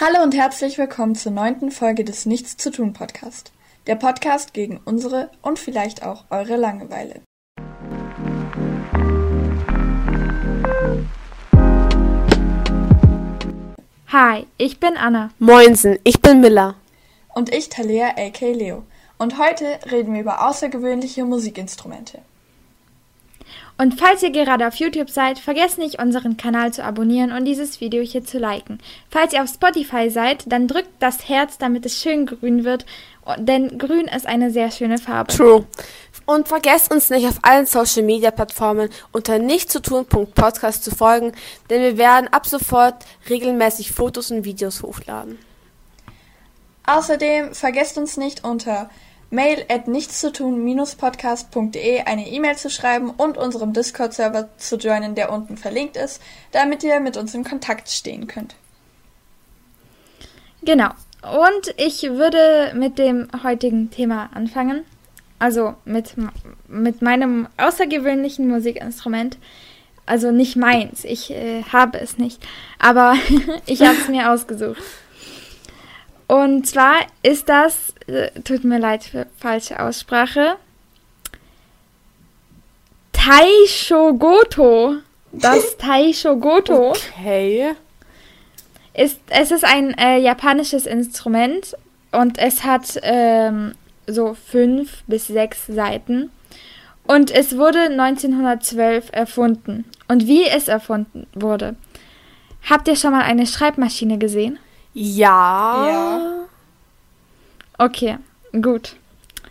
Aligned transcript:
Hallo 0.00 0.24
und 0.24 0.34
herzlich 0.34 0.76
willkommen 0.76 1.14
zur 1.14 1.30
neunten 1.30 1.70
Folge 1.70 2.02
des 2.02 2.26
Nichts 2.26 2.56
zu 2.56 2.72
tun 2.72 2.92
Podcast. 2.92 3.52
Der 3.86 3.94
Podcast 3.94 4.52
gegen 4.52 4.80
unsere 4.84 5.30
und 5.40 5.60
vielleicht 5.60 6.02
auch 6.02 6.24
eure 6.30 6.56
Langeweile. 6.56 7.20
Hi, 14.08 14.48
ich 14.58 14.80
bin 14.80 14.96
Anna. 14.96 15.30
Moinsen, 15.38 16.00
ich 16.02 16.20
bin 16.20 16.40
Miller. 16.40 16.74
Und 17.32 17.54
ich 17.54 17.68
Talea 17.68 18.16
aka 18.16 18.46
Leo. 18.46 18.82
Und 19.18 19.38
heute 19.38 19.78
reden 19.92 20.12
wir 20.14 20.22
über 20.22 20.44
außergewöhnliche 20.44 21.24
Musikinstrumente. 21.24 22.18
Und 23.76 23.98
falls 23.98 24.22
ihr 24.22 24.30
gerade 24.30 24.68
auf 24.68 24.76
YouTube 24.76 25.10
seid, 25.10 25.38
vergesst 25.38 25.78
nicht, 25.78 25.98
unseren 25.98 26.36
Kanal 26.36 26.72
zu 26.72 26.84
abonnieren 26.84 27.32
und 27.32 27.44
dieses 27.44 27.80
Video 27.80 28.02
hier 28.02 28.24
zu 28.24 28.38
liken. 28.38 28.78
Falls 29.10 29.32
ihr 29.32 29.42
auf 29.42 29.48
Spotify 29.48 30.10
seid, 30.10 30.44
dann 30.46 30.68
drückt 30.68 30.90
das 31.00 31.28
Herz, 31.28 31.58
damit 31.58 31.84
es 31.84 32.00
schön 32.00 32.26
grün 32.26 32.64
wird, 32.64 32.86
denn 33.36 33.78
grün 33.78 34.06
ist 34.06 34.26
eine 34.26 34.52
sehr 34.52 34.70
schöne 34.70 34.98
Farbe. 34.98 35.32
True. 35.32 35.66
Und 36.24 36.46
vergesst 36.46 36.92
uns 36.92 37.10
nicht 37.10 37.26
auf 37.26 37.38
allen 37.42 37.66
Social 37.66 38.04
Media 38.04 38.30
Plattformen 38.30 38.90
unter 39.12 39.38
nichtzutun.podcast 39.38 40.84
zu 40.84 40.94
folgen, 40.94 41.32
denn 41.68 41.82
wir 41.82 41.98
werden 41.98 42.28
ab 42.32 42.46
sofort 42.46 43.04
regelmäßig 43.28 43.90
Fotos 43.92 44.30
und 44.30 44.44
Videos 44.44 44.82
hochladen. 44.82 45.38
Außerdem 46.86 47.54
vergesst 47.54 47.98
uns 47.98 48.16
nicht 48.16 48.44
unter 48.44 48.88
mail 49.34 49.64
at 49.68 49.88
nichtszutun-podcast.de 49.88 52.02
eine 52.02 52.28
E-Mail 52.28 52.56
zu 52.56 52.70
schreiben 52.70 53.10
und 53.10 53.36
unserem 53.36 53.72
Discord-Server 53.72 54.48
zu 54.56 54.76
joinen, 54.76 55.14
der 55.14 55.32
unten 55.32 55.56
verlinkt 55.56 55.96
ist, 55.96 56.20
damit 56.52 56.82
ihr 56.82 57.00
mit 57.00 57.16
uns 57.16 57.34
in 57.34 57.44
Kontakt 57.44 57.88
stehen 57.88 58.26
könnt. 58.26 58.54
Genau. 60.62 60.90
Und 61.22 61.74
ich 61.76 62.02
würde 62.02 62.72
mit 62.74 62.98
dem 62.98 63.28
heutigen 63.42 63.90
Thema 63.90 64.30
anfangen. 64.34 64.84
Also 65.38 65.74
mit, 65.84 66.14
mit 66.68 67.02
meinem 67.02 67.48
außergewöhnlichen 67.56 68.48
Musikinstrument. 68.48 69.38
Also 70.06 70.30
nicht 70.30 70.56
meins. 70.56 71.04
Ich 71.04 71.30
äh, 71.30 71.62
habe 71.64 71.98
es 71.98 72.18
nicht. 72.18 72.42
Aber 72.78 73.14
ich 73.66 73.82
habe 73.82 73.96
es 73.96 74.08
mir 74.08 74.30
ausgesucht. 74.30 74.82
Und 76.26 76.66
zwar 76.66 76.96
ist 77.22 77.48
das, 77.48 77.94
äh, 78.06 78.30
tut 78.42 78.64
mir 78.64 78.78
leid 78.78 79.04
für 79.04 79.26
falsche 79.38 79.80
Aussprache, 79.80 80.56
Taishogoto. 83.12 84.96
Das 85.32 85.76
Taishogoto. 85.78 86.90
Okay. 86.90 87.72
Ist, 88.92 89.20
es 89.28 89.50
ist 89.50 89.64
ein 89.64 89.96
äh, 89.98 90.18
japanisches 90.18 90.86
Instrument 90.86 91.74
und 92.12 92.38
es 92.38 92.64
hat 92.64 93.00
ähm, 93.02 93.74
so 94.06 94.34
fünf 94.34 95.02
bis 95.06 95.26
sechs 95.26 95.66
Seiten. 95.66 96.30
Und 97.06 97.30
es 97.30 97.56
wurde 97.56 97.80
1912 97.80 99.10
erfunden. 99.12 99.84
Und 100.08 100.26
wie 100.26 100.44
es 100.44 100.68
erfunden 100.68 101.26
wurde. 101.34 101.76
Habt 102.68 102.88
ihr 102.88 102.96
schon 102.96 103.12
mal 103.12 103.22
eine 103.22 103.46
Schreibmaschine 103.46 104.18
gesehen? 104.18 104.58
Ja. 104.94 105.86
Ja. 105.88 106.20
Okay, 107.78 108.18
gut. 108.62 108.94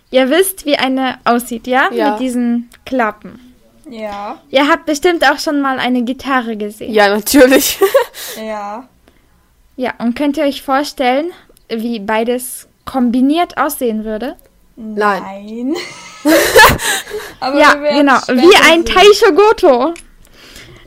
Ihr 0.09 0.29
wisst, 0.29 0.65
wie 0.65 0.77
eine 0.77 1.17
aussieht, 1.25 1.67
ja? 1.67 1.89
Ja. 1.91 2.11
Mit 2.11 2.21
diesen 2.21 2.69
Klappen. 2.85 3.53
Ja, 3.89 4.39
Ihr 4.49 4.69
habt 4.69 4.85
bestimmt 4.85 5.29
auch 5.29 5.39
schon 5.39 5.59
mal 5.59 5.77
eine 5.77 6.03
Gitarre 6.03 6.55
gesehen. 6.55 6.93
Ja, 6.93 7.09
natürlich. 7.09 7.77
ja. 8.37 8.87
Ja, 9.75 9.93
und 9.97 10.15
könnt 10.15 10.37
ihr 10.37 10.45
euch 10.45 10.61
vorstellen, 10.61 11.31
wie 11.67 11.99
beides 11.99 12.67
kombiniert 12.85 13.57
aussehen 13.57 14.05
würde? 14.05 14.37
Nein. 14.75 15.21
Nein. 15.23 15.75
Aber 17.39 17.59
ja, 17.59 17.73
genau. 17.73 18.17
Wie 18.27 18.55
ein 18.55 18.85
sehen. 18.85 18.95
Taishogoto. 18.95 19.93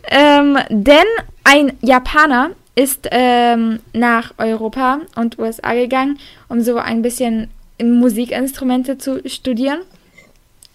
Ähm, 0.09 0.59
denn 0.71 1.05
ein 1.45 1.77
Japaner 1.81 2.51
ist 2.77 3.09
ähm, 3.11 3.81
nach 3.93 4.35
Europa 4.39 5.01
und 5.17 5.39
USA 5.39 5.75
gegangen, 5.75 6.19
um 6.49 6.61
so 6.61 6.77
ein 6.77 7.03
bisschen 7.03 7.51
Musikinstrumente 7.83 8.99
zu 8.99 9.27
studieren. 9.29 9.81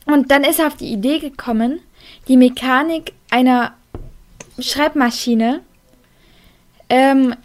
Und 0.06 0.32
dann 0.32 0.44
ist 0.44 0.60
er 0.60 0.68
auf 0.68 0.76
die 0.76 0.92
Idee 0.92 1.20
gekommen, 1.20 1.80
die 2.28 2.38
Mechanik 2.38 3.14
einer 3.30 3.74
Schreibmaschine 4.60 5.62
ähm, 6.90 7.36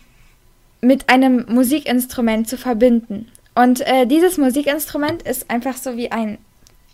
mit 0.80 1.08
einem 1.08 1.44
Musikinstrument 1.48 2.48
zu 2.48 2.56
verbinden. 2.56 3.30
Und 3.54 3.80
äh, 3.86 4.06
dieses 4.06 4.38
Musikinstrument 4.38 5.22
ist 5.22 5.50
einfach 5.50 5.76
so 5.76 5.96
wie 5.96 6.10
ein 6.12 6.38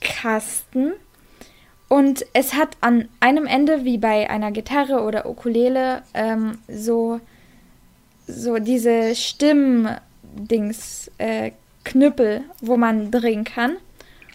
Kasten. 0.01 0.93
Und 1.89 2.25
es 2.33 2.55
hat 2.55 2.77
an 2.81 3.09
einem 3.21 3.47
Ende, 3.47 3.85
wie 3.85 3.99
bei 3.99 4.29
einer 4.31 4.51
Gitarre 4.51 5.03
oder 5.03 5.29
Ukulele, 5.29 6.03
ähm, 6.15 6.59
so, 6.69 7.21
so 8.33 8.59
diese 8.59 9.15
Stimmdings, 9.15 11.11
äh, 11.19 11.53
Knüppel, 11.85 12.43
wo 12.61 12.77
man 12.77 13.11
drehen 13.11 13.45
kann. 13.45 13.77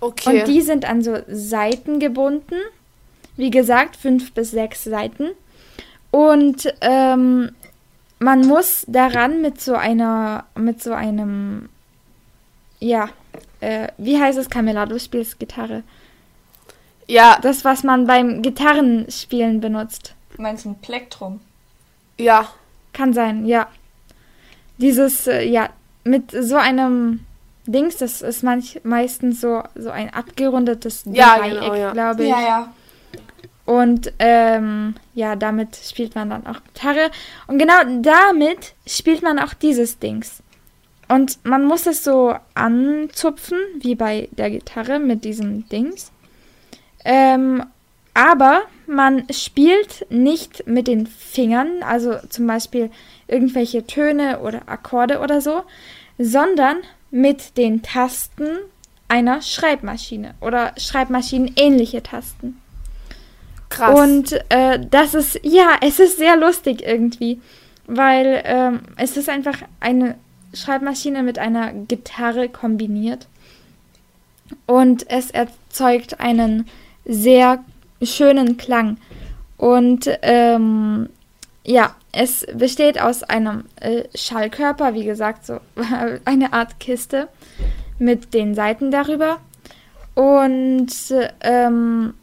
Okay. 0.01 0.41
Und 0.41 0.47
die 0.47 0.61
sind 0.61 0.87
an 0.87 1.01
so 1.01 1.17
Seiten 1.27 1.99
gebunden. 1.99 2.55
Wie 3.35 3.49
gesagt, 3.49 3.95
fünf 3.95 4.33
bis 4.33 4.51
sechs 4.51 4.83
Seiten. 4.83 5.29
Und 6.11 6.73
ähm, 6.81 7.51
man 8.19 8.47
muss 8.47 8.85
daran 8.87 9.41
mit 9.41 9.61
so 9.61 9.75
einer, 9.75 10.45
mit 10.55 10.81
so 10.81 10.93
einem, 10.93 11.69
ja, 12.79 13.09
äh, 13.59 13.89
wie 13.97 14.19
heißt 14.19 14.37
es, 14.37 14.49
Camilla? 14.49 14.85
Du 14.85 14.99
spielst 14.99 15.39
Gitarre. 15.39 15.83
ja, 17.07 17.39
Das, 17.41 17.63
was 17.65 17.83
man 17.83 18.07
beim 18.07 18.41
Gitarrenspielen 18.41 19.61
benutzt. 19.61 20.15
Meinst 20.37 20.65
du 20.65 20.69
ein 20.69 20.79
Plektrum? 20.79 21.39
ja. 22.17 22.47
Kann 22.93 23.13
sein, 23.13 23.45
ja. 23.45 23.67
Dieses, 24.77 25.27
äh, 25.27 25.43
ja, 25.43 25.69
mit 26.03 26.31
so 26.31 26.55
einem 26.55 27.21
Dings, 27.65 27.97
das 27.97 28.21
ist 28.21 28.43
manch, 28.43 28.79
meistens 28.83 29.41
so, 29.41 29.63
so 29.75 29.89
ein 29.89 30.13
abgerundetes 30.13 31.03
Ja, 31.05 31.37
Dreieck, 31.37 31.59
genau, 31.59 31.75
ja. 31.75 31.91
glaube 31.91 32.23
ich. 32.23 32.29
Ja, 32.29 32.39
ja. 32.39 32.73
Und 33.65 34.13
ähm, 34.19 34.95
ja, 35.13 35.35
damit 35.35 35.75
spielt 35.75 36.15
man 36.15 36.29
dann 36.29 36.47
auch 36.47 36.61
Gitarre. 36.73 37.11
Und 37.47 37.57
genau 37.57 37.75
damit 38.01 38.73
spielt 38.87 39.21
man 39.21 39.39
auch 39.39 39.53
dieses 39.53 39.99
Dings. 39.99 40.41
Und 41.09 41.43
man 41.45 41.65
muss 41.65 41.85
es 41.85 42.03
so 42.03 42.33
anzupfen, 42.53 43.57
wie 43.79 43.95
bei 43.95 44.29
der 44.31 44.51
Gitarre 44.51 44.99
mit 44.99 45.25
diesem 45.25 45.67
Dings. 45.67 46.11
Ähm, 47.03 47.63
aber 48.13 48.63
man 48.87 49.27
spielt 49.31 50.05
nicht 50.09 50.65
mit 50.65 50.87
den 50.87 51.05
Fingern, 51.05 51.83
also 51.83 52.15
zum 52.29 52.47
Beispiel 52.47 52.89
irgendwelche 53.27 53.85
Töne 53.85 54.39
oder 54.39 54.67
Akkorde 54.67 55.19
oder 55.19 55.41
so, 55.41 55.63
sondern 56.17 56.77
mit 57.11 57.57
den 57.57 57.81
Tasten 57.81 58.47
einer 59.07 59.41
Schreibmaschine 59.41 60.35
oder 60.41 60.73
Schreibmaschinenähnliche 60.77 62.03
Tasten. 62.03 62.61
Krass. 63.69 63.99
Und 63.99 64.33
äh, 64.49 64.79
das 64.89 65.13
ist, 65.13 65.39
ja, 65.43 65.77
es 65.81 65.99
ist 65.99 66.17
sehr 66.17 66.37
lustig 66.37 66.81
irgendwie, 66.85 67.41
weil 67.85 68.41
ähm, 68.45 68.81
es 68.97 69.17
ist 69.17 69.29
einfach 69.29 69.59
eine 69.79 70.15
Schreibmaschine 70.53 71.23
mit 71.23 71.39
einer 71.39 71.73
Gitarre 71.73 72.49
kombiniert. 72.49 73.27
Und 74.65 75.09
es 75.09 75.31
erzeugt 75.31 76.19
einen 76.21 76.67
sehr 77.05 77.63
schönen 78.01 78.57
Klang. 78.57 78.97
Und 79.57 80.09
ähm, 80.21 81.09
ja, 81.65 81.95
es 82.11 82.45
besteht 82.53 82.99
aus 83.01 83.23
einem 83.23 83.65
äh, 83.79 84.03
Schallkörper, 84.15 84.93
wie 84.93 85.05
gesagt, 85.05 85.45
so 85.45 85.59
eine 86.25 86.53
Art 86.53 86.79
Kiste 86.79 87.27
mit 87.99 88.33
den 88.33 88.55
Seiten 88.55 88.91
darüber. 88.91 89.39
Und 90.15 90.89
ähm, 91.41 92.13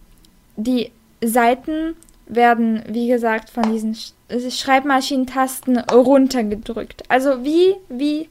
die 0.56 0.90
Seiten 1.22 1.94
werden, 2.26 2.82
wie 2.88 3.08
gesagt, 3.08 3.50
von 3.50 3.70
diesen 3.72 3.94
Sch 3.94 4.12
äh, 4.28 4.50
Schreibmaschinentasten 4.50 5.78
runtergedrückt. 5.78 7.04
Also 7.08 7.44
wie, 7.44 7.76
wie 7.88 8.28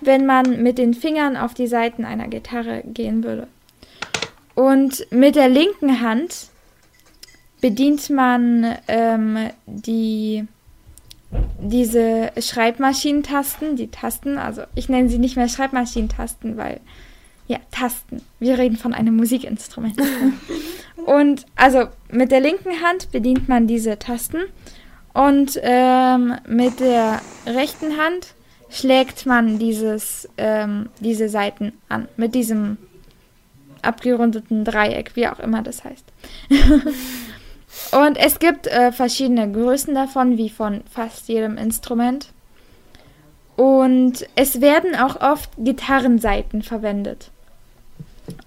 wenn 0.00 0.26
man 0.26 0.62
mit 0.62 0.78
den 0.78 0.94
Fingern 0.94 1.36
auf 1.36 1.54
die 1.54 1.66
Seiten 1.66 2.04
einer 2.04 2.28
Gitarre 2.28 2.82
gehen 2.86 3.22
würde. 3.22 3.48
Und 4.54 5.06
mit 5.10 5.36
der 5.36 5.48
linken 5.48 6.00
Hand 6.00 6.48
bedient 7.60 8.10
man 8.10 8.76
ähm, 8.88 9.50
die 9.66 10.46
diese 11.60 12.32
Schreibmaschinentasten, 12.38 13.76
die 13.76 13.88
Tasten, 13.88 14.38
also 14.38 14.62
ich 14.74 14.88
nenne 14.88 15.08
sie 15.08 15.18
nicht 15.18 15.36
mehr 15.36 15.48
Schreibmaschinentasten, 15.48 16.56
weil 16.56 16.80
ja, 17.48 17.58
Tasten. 17.70 18.22
Wir 18.38 18.58
reden 18.58 18.76
von 18.76 18.94
einem 18.94 19.16
Musikinstrument. 19.16 19.96
und 21.06 21.46
also 21.56 21.86
mit 22.10 22.30
der 22.30 22.40
linken 22.40 22.82
Hand 22.82 23.10
bedient 23.10 23.48
man 23.48 23.66
diese 23.66 23.98
Tasten 23.98 24.42
und 25.12 25.58
ähm, 25.62 26.34
mit 26.46 26.80
der 26.80 27.20
rechten 27.46 27.98
Hand 27.98 28.34
schlägt 28.70 29.26
man 29.26 29.58
dieses, 29.58 30.28
ähm, 30.38 30.88
diese 31.00 31.28
Seiten 31.28 31.72
an 31.88 32.08
mit 32.16 32.34
diesem 32.34 32.78
abgerundeten 33.82 34.64
Dreieck, 34.64 35.12
wie 35.14 35.28
auch 35.28 35.40
immer 35.40 35.62
das 35.62 35.84
heißt. 35.84 36.04
Und 37.92 38.16
es 38.16 38.38
gibt 38.38 38.66
äh, 38.66 38.92
verschiedene 38.92 39.50
Größen 39.50 39.94
davon, 39.94 40.38
wie 40.38 40.50
von 40.50 40.82
fast 40.90 41.28
jedem 41.28 41.56
Instrument. 41.56 42.28
Und 43.56 44.26
es 44.34 44.60
werden 44.60 44.94
auch 44.94 45.20
oft 45.20 45.50
Gitarrenseiten 45.58 46.62
verwendet. 46.62 47.30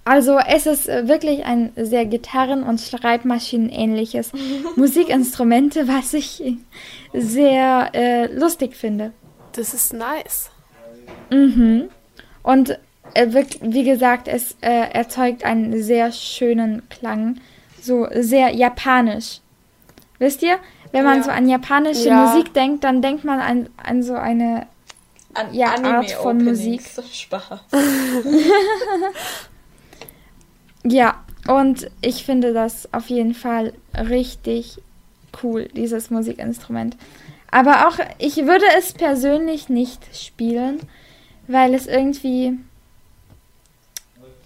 Also 0.04 0.38
es 0.38 0.66
ist 0.66 0.88
äh, 0.88 1.08
wirklich 1.08 1.46
ein 1.46 1.72
sehr 1.76 2.06
Gitarren- 2.06 2.64
und 2.64 2.80
Schreibmaschinenähnliches 2.80 4.32
Musikinstrument, 4.76 5.76
was 5.88 6.14
ich 6.14 6.44
sehr 7.14 7.90
äh, 7.94 8.34
lustig 8.34 8.76
finde. 8.76 9.12
Das 9.54 9.74
ist 9.74 9.94
nice. 9.94 10.52
Mhm. 11.32 11.90
Und 12.44 12.78
äh, 13.14 13.28
wie 13.62 13.84
gesagt, 13.84 14.28
es 14.28 14.56
äh, 14.62 14.92
erzeugt 14.92 15.44
einen 15.44 15.82
sehr 15.82 16.12
schönen 16.12 16.88
Klang, 16.90 17.38
so 17.86 18.08
sehr 18.14 18.50
japanisch. 18.54 19.40
Wisst 20.20 20.42
ihr, 20.44 20.58
wenn 20.92 21.04
man 21.04 21.18
Ja. 21.20 21.24
so 21.24 21.32
an 21.32 21.48
japanische 21.50 22.10
Ja. 22.10 22.26
Musik 22.26 22.54
denkt, 22.54 22.84
dann 22.84 23.02
denkt 23.02 23.24
man 23.26 23.40
an, 23.40 23.70
an 23.78 24.02
so 24.04 24.14
eine 24.16 24.68
An 25.34 25.54
Ja, 25.54 25.68
Art 25.84 26.12
von 26.12 26.38
Anime-Openings. 26.40 27.02
Spaß. 27.14 27.60
Ja, 30.84 31.24
und 31.48 31.90
ich 32.02 32.26
finde 32.26 32.54
das 32.54 32.94
auf 32.94 33.08
jeden 33.10 33.34
Fall 33.34 33.74
richtig 33.98 34.78
cool, 35.44 35.68
dieses 35.76 36.10
Musikinstrument. 36.12 36.96
Aber 37.52 37.88
auch, 37.88 37.98
ich 38.20 38.38
würde 38.46 38.66
es 38.78 38.94
persönlich 38.94 39.70
nicht 39.70 40.02
spielen, 40.16 40.80
weil 41.48 41.74
es 41.74 41.88
irgendwie 41.88 42.54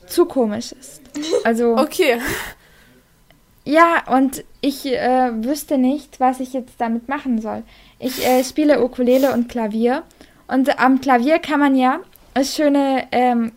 zu 0.07 0.25
komisch 0.25 0.71
ist. 0.71 1.01
Also, 1.43 1.75
Okay. 1.77 2.19
Ja, 3.69 4.01
und 4.07 4.43
ich 4.61 4.87
äh, 4.87 5.43
wüsste 5.43 5.77
nicht, 5.77 6.19
was 6.19 6.39
ich 6.39 6.53
jetzt 6.53 6.73
damit 6.79 7.07
machen 7.07 7.39
soll. 7.39 7.61
Ich 7.99 8.25
äh, 8.25 8.43
spiele 8.43 8.83
Ukulele 8.83 9.31
und 9.31 9.47
Klavier. 9.47 10.01
Und 10.47 10.79
am 10.79 10.99
Klavier 11.01 11.37
kann 11.37 11.59
man 11.59 11.75
ja 11.75 11.99
schöne 12.43 13.07
ähm, 13.11 13.51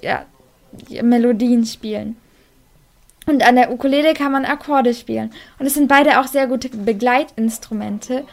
ja, 0.00 0.24
Melodien 1.02 1.66
spielen. 1.66 2.16
Und 3.26 3.44
an 3.44 3.56
der 3.56 3.72
Ukulele 3.72 4.14
kann 4.14 4.30
man 4.30 4.44
Akkorde 4.44 4.94
spielen. 4.94 5.32
Und 5.58 5.66
es 5.66 5.74
sind 5.74 5.88
beide 5.88 6.20
auch 6.20 6.28
sehr 6.28 6.46
gute 6.46 6.68
Begleitinstrumente. 6.68 8.24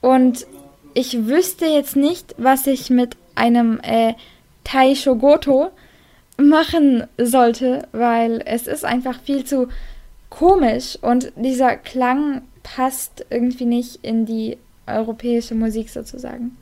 Und 0.00 0.46
ich 0.94 1.26
wüsste 1.26 1.66
jetzt 1.66 1.96
nicht, 1.96 2.34
was 2.38 2.66
ich 2.66 2.88
mit 2.88 3.18
einem 3.34 3.78
äh, 3.82 4.14
Tai 4.64 4.94
Shogoto 4.94 5.70
machen 6.38 7.06
sollte, 7.18 7.88
weil 7.92 8.42
es 8.46 8.66
ist 8.66 8.86
einfach 8.86 9.20
viel 9.20 9.44
zu 9.44 9.68
komisch 10.30 10.98
und 11.00 11.32
dieser 11.36 11.76
Klang 11.76 12.42
passt 12.62 13.24
irgendwie 13.30 13.64
nicht 13.64 14.00
in 14.02 14.26
die 14.26 14.58
europäische 14.86 15.54
Musik 15.54 15.90
sozusagen. 15.90 16.56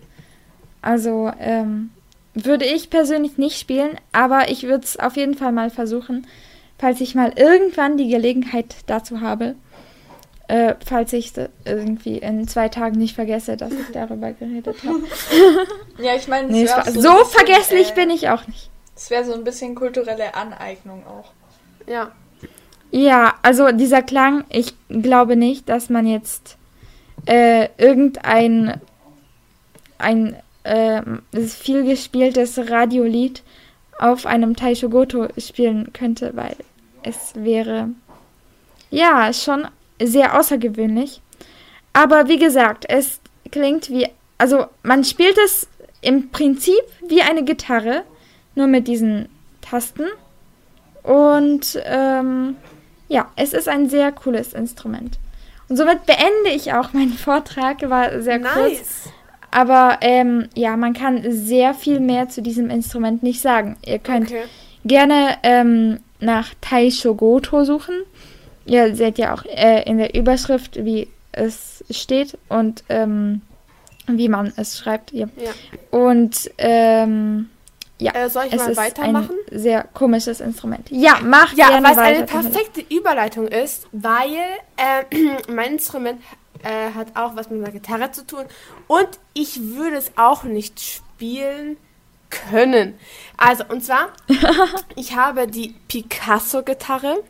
Also 0.82 1.32
ähm, 1.40 1.90
würde 2.34 2.64
ich 2.66 2.90
persönlich 2.90 3.38
nicht 3.38 3.58
spielen, 3.58 3.98
aber 4.12 4.50
ich 4.50 4.64
würde 4.64 4.84
es 4.84 4.98
auf 4.98 5.16
jeden 5.16 5.34
Fall 5.34 5.52
mal 5.52 5.70
versuchen, 5.70 6.26
falls 6.78 7.00
ich 7.00 7.14
mal 7.14 7.32
irgendwann 7.36 7.96
die 7.96 8.08
Gelegenheit 8.08 8.74
dazu 8.86 9.20
habe. 9.20 9.54
Äh, 10.46 10.74
falls 10.84 11.14
ich 11.14 11.34
es 11.34 11.48
irgendwie 11.64 12.18
in 12.18 12.46
zwei 12.46 12.68
Tagen 12.68 12.98
nicht 12.98 13.14
vergesse, 13.14 13.56
dass 13.56 13.72
ich 13.72 13.86
darüber 13.94 14.32
geredet 14.32 14.76
habe. 14.84 15.02
Ja, 15.98 16.16
ich 16.16 16.28
meine, 16.28 16.48
Nee, 16.48 16.66
so 16.66 16.74
ein 16.74 16.84
bisschen, 16.84 17.24
vergesslich 17.30 17.92
äh, 17.92 17.94
bin 17.94 18.10
ich 18.10 18.28
auch 18.28 18.46
nicht. 18.46 18.68
Es 18.94 19.08
wäre 19.08 19.24
so 19.24 19.32
ein 19.32 19.44
bisschen 19.44 19.74
kulturelle 19.74 20.34
Aneignung 20.34 21.06
auch. 21.06 21.32
Ja. 21.86 22.12
Ja, 22.90 23.34
also 23.42 23.72
dieser 23.72 24.02
Klang, 24.02 24.44
ich 24.50 24.74
glaube 24.88 25.36
nicht, 25.36 25.68
dass 25.68 25.90
man 25.90 26.06
jetzt 26.06 26.56
äh, 27.26 27.68
irgendein 27.76 28.80
ein 29.98 30.36
äh, 30.64 31.02
viel 31.46 31.84
gespieltes 31.84 32.70
Radiolied 32.70 33.42
auf 33.98 34.26
einem 34.26 34.56
Taishogoto 34.56 35.28
spielen 35.38 35.92
könnte, 35.92 36.32
weil 36.34 36.56
es 37.02 37.34
wäre 37.34 37.90
ja 38.90 39.32
schon 39.32 39.66
sehr 40.00 40.38
außergewöhnlich. 40.38 41.20
Aber 41.92 42.28
wie 42.28 42.38
gesagt, 42.38 42.86
es 42.88 43.20
klingt 43.50 43.90
wie, 43.90 44.08
also 44.38 44.66
man 44.82 45.04
spielt 45.04 45.38
es 45.38 45.68
im 46.00 46.30
Prinzip 46.30 46.82
wie 47.06 47.22
eine 47.22 47.44
Gitarre, 47.44 48.02
nur 48.54 48.66
mit 48.66 48.88
diesen 48.88 49.28
Tasten. 49.60 50.06
Und 51.02 51.80
ähm, 51.84 52.56
ja, 53.14 53.30
es 53.36 53.52
ist 53.52 53.68
ein 53.68 53.88
sehr 53.88 54.10
cooles 54.12 54.52
Instrument. 54.54 55.18
Und 55.68 55.76
somit 55.76 56.04
beende 56.04 56.50
ich 56.54 56.72
auch 56.72 56.92
meinen 56.92 57.12
Vortrag, 57.28 57.88
war 57.88 58.20
sehr 58.20 58.40
kurz. 58.40 58.78
Nice. 58.78 59.08
Aber 59.52 59.98
ähm, 60.00 60.48
ja, 60.56 60.76
man 60.76 60.94
kann 60.94 61.22
sehr 61.30 61.74
viel 61.74 62.00
mehr 62.00 62.28
zu 62.28 62.42
diesem 62.42 62.70
Instrument 62.70 63.22
nicht 63.22 63.40
sagen. 63.40 63.76
Ihr 63.86 64.00
könnt 64.00 64.26
Okay. 64.26 64.42
gerne 64.84 65.36
ähm, 65.44 66.00
nach 66.18 66.48
Taishogoto 66.60 67.62
suchen. 67.64 67.94
Ihr 68.66 68.96
seht 68.96 69.16
ja 69.18 69.32
auch 69.32 69.44
äh, 69.44 69.82
in 69.88 69.98
der 69.98 70.14
Überschrift, 70.16 70.84
wie 70.84 71.06
es 71.30 71.84
steht 71.90 72.36
und 72.48 72.82
ähm, 72.88 73.42
wie 74.08 74.28
man 74.28 74.52
es 74.56 74.76
schreibt. 74.78 75.12
Ja. 75.12 75.28
Ja. 75.36 75.52
Und 75.96 76.50
ähm, 76.58 77.48
ja, 78.04 78.12
Äh, 78.14 78.28
soll 78.30 78.44
ich 78.46 78.52
es 78.52 78.58
mal 78.60 78.70
ist 78.72 78.76
weitermachen? 78.76 79.30
ein 79.50 79.58
sehr 79.58 79.84
komisches 79.94 80.40
Instrument. 80.40 80.88
Ja, 80.90 81.18
mach 81.22 81.52
Ja, 81.54 81.68
gerne 81.68 81.88
was 81.88 81.98
eine 81.98 82.18
weiter. 82.20 82.26
Camilla. 82.26 82.50
perfekte 82.50 82.94
Überleitung 82.94 83.48
ist, 83.48 83.86
weil 83.92 84.34
äh, 84.76 85.04
mein 85.52 85.72
Instrument 85.72 86.20
äh, 86.62 86.90
hat 86.94 87.08
auch 87.14 87.36
was 87.36 87.50
mit 87.50 87.60
meiner 87.60 87.72
Gitarre 87.72 88.10
zu 88.12 88.26
tun 88.26 88.44
und 88.86 89.08
ich 89.34 89.60
würde 89.74 89.96
es 89.96 90.12
auch 90.16 90.44
nicht 90.44 90.80
spielen 90.80 91.76
können. 92.30 92.98
Also, 93.36 93.64
und 93.68 93.84
zwar, 93.84 94.08
ich 94.96 95.14
habe 95.14 95.46
die 95.46 95.74
Picasso-Gitarre 95.88 97.22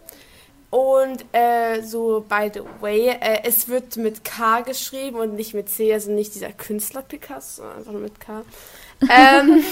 und 0.71 1.25
äh, 1.33 1.83
so, 1.83 2.25
by 2.29 2.51
the 2.53 2.61
way, 2.81 3.09
äh, 3.09 3.41
es 3.45 3.69
wird 3.69 3.97
mit 3.97 4.25
K 4.25 4.63
geschrieben 4.63 5.17
und 5.19 5.35
nicht 5.35 5.55
mit 5.55 5.69
C, 5.69 5.93
also 5.93 6.11
nicht 6.11 6.35
dieser 6.35 6.53
Künstler 6.53 7.03
Picasso, 7.03 7.63
sondern 7.85 8.03
mit 8.03 8.19
K. 8.21 8.43
ähm, 9.11 9.63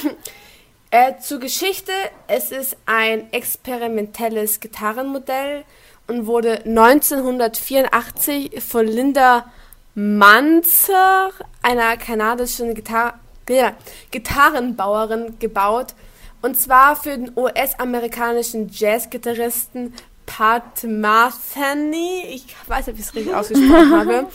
äh, 0.92 1.18
zur 1.18 1.40
Geschichte, 1.40 1.90
es 2.28 2.52
ist 2.52 2.76
ein 2.86 3.32
experimentelles 3.32 4.60
Gitarrenmodell 4.60 5.64
und 6.06 6.26
wurde 6.26 6.64
1984 6.66 8.62
von 8.62 8.86
Linda 8.86 9.50
Manzer, 9.94 11.30
einer 11.62 11.96
kanadischen 11.96 12.74
Gitar 12.74 13.18
ja, 13.48 13.72
Gitarrenbauerin, 14.10 15.38
gebaut. 15.38 15.94
Und 16.42 16.60
zwar 16.60 16.94
für 16.94 17.16
den 17.16 17.32
US-amerikanischen 17.36 18.68
Jazzgitarristen 18.70 19.94
Pat 20.26 20.84
Metheny. 20.84 22.26
Ich 22.30 22.54
weiß 22.66 22.86
nicht, 22.86 22.96
wie 22.96 23.00
ich 23.00 23.06
es 23.06 23.14
richtig 23.14 23.34
ausgesprochen 23.34 23.90
habe. 23.98 24.28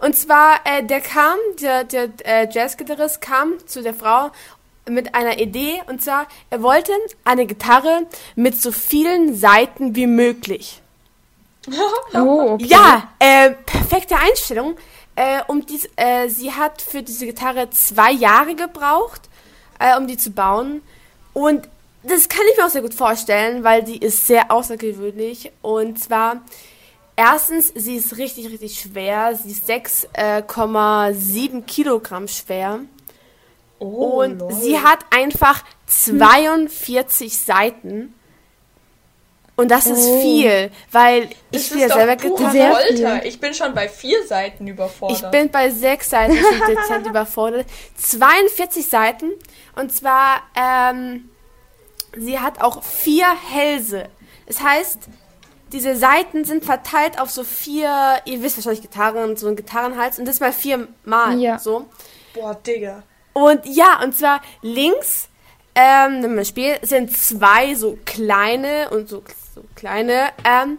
Und 0.00 0.16
zwar, 0.16 0.60
äh, 0.64 0.84
der 0.84 1.00
kam, 1.00 1.36
der, 1.60 1.84
der 1.84 2.08
äh, 2.24 2.48
Jazzgitarrist 2.50 3.20
kam 3.20 3.54
zu 3.66 3.82
der 3.82 3.94
Frau 3.94 4.30
mit 4.88 5.14
einer 5.14 5.38
Idee. 5.38 5.82
Und 5.86 6.02
zwar, 6.02 6.26
er 6.50 6.62
wollte 6.62 6.92
eine 7.24 7.46
Gitarre 7.46 8.06
mit 8.34 8.60
so 8.60 8.72
vielen 8.72 9.34
Saiten 9.34 9.94
wie 9.96 10.06
möglich. 10.06 10.80
Oh, 12.14 12.52
okay. 12.52 12.66
Ja, 12.66 13.08
äh, 13.18 13.50
perfekte 13.50 14.16
Einstellung. 14.16 14.76
Äh, 15.16 15.40
um 15.46 15.64
dies, 15.64 15.88
äh, 15.96 16.28
sie 16.28 16.52
hat 16.52 16.82
für 16.82 17.02
diese 17.02 17.26
Gitarre 17.26 17.70
zwei 17.70 18.12
Jahre 18.12 18.54
gebraucht, 18.54 19.22
äh, 19.78 19.96
um 19.96 20.06
die 20.06 20.16
zu 20.16 20.30
bauen. 20.30 20.82
Und 21.32 21.68
das 22.02 22.28
kann 22.28 22.42
ich 22.50 22.58
mir 22.58 22.66
auch 22.66 22.70
sehr 22.70 22.82
gut 22.82 22.94
vorstellen, 22.94 23.64
weil 23.64 23.82
die 23.82 23.98
ist 23.98 24.26
sehr 24.26 24.50
außergewöhnlich. 24.50 25.52
Und 25.62 25.98
zwar, 26.02 26.42
erstens, 27.16 27.72
sie 27.74 27.96
ist 27.96 28.16
richtig, 28.18 28.50
richtig 28.50 28.80
schwer. 28.80 29.34
Sie 29.34 29.52
ist 29.52 29.68
6,7 29.68 31.62
Kilogramm 31.62 32.28
schwer. 32.28 32.80
Oh, 33.78 34.22
Und 34.22 34.52
sie 34.54 34.78
hat 34.78 35.00
einfach 35.10 35.64
42 35.86 37.36
Seiten. 37.38 38.14
Und 39.56 39.70
das 39.70 39.86
ist 39.86 40.04
Oh. 40.08 40.20
viel, 40.20 40.70
weil 40.90 41.24
ich 41.52 41.58
das 41.60 41.66
spiele 41.66 41.84
ist 41.86 41.90
doch 41.92 41.98
selber 41.98 42.18
Folter. 42.18 43.24
Ich 43.24 43.38
bin 43.40 43.54
schon 43.54 43.72
bei 43.72 43.88
vier 43.88 44.26
Seiten 44.26 44.66
überfordert. 44.66 45.16
Ich 45.22 45.30
bin 45.30 45.48
bei 45.50 45.70
sechs 45.70 46.10
Seiten 46.10 46.36
schon 46.36 46.66
dezent 46.76 47.06
überfordert. 47.10 47.66
42 47.96 48.88
Seiten. 48.88 49.30
Und 49.76 49.92
zwar, 49.94 50.42
ähm, 50.56 51.30
sie 52.16 52.40
hat 52.40 52.60
auch 52.60 52.82
vier 52.82 53.28
Hälse. 53.48 54.08
Das 54.46 54.60
heißt, 54.60 54.98
diese 55.72 55.94
Seiten 55.94 56.44
sind 56.44 56.64
verteilt 56.64 57.20
auf 57.20 57.30
so 57.30 57.44
vier, 57.44 58.16
ihr 58.24 58.42
wisst 58.42 58.56
wahrscheinlich 58.56 58.82
Gitarren, 58.82 59.36
so 59.36 59.46
ein 59.46 59.54
Gitarrenhals 59.56 60.18
und 60.18 60.26
das 60.26 60.40
mal 60.40 60.52
viermal. 60.52 61.38
Ja. 61.38 61.60
So. 61.60 61.86
Boah, 62.34 62.54
Digga. 62.56 63.04
Und 63.34 63.66
ja, 63.66 64.00
und 64.02 64.16
zwar 64.16 64.40
links, 64.62 65.28
ähm, 65.74 66.34
man 66.34 66.44
spielt, 66.44 66.86
sind 66.86 67.14
zwei 67.14 67.74
so 67.74 67.98
kleine 68.06 68.88
und 68.90 69.08
so, 69.08 69.22
so 69.54 69.62
kleine, 69.74 70.28
ähm, 70.44 70.78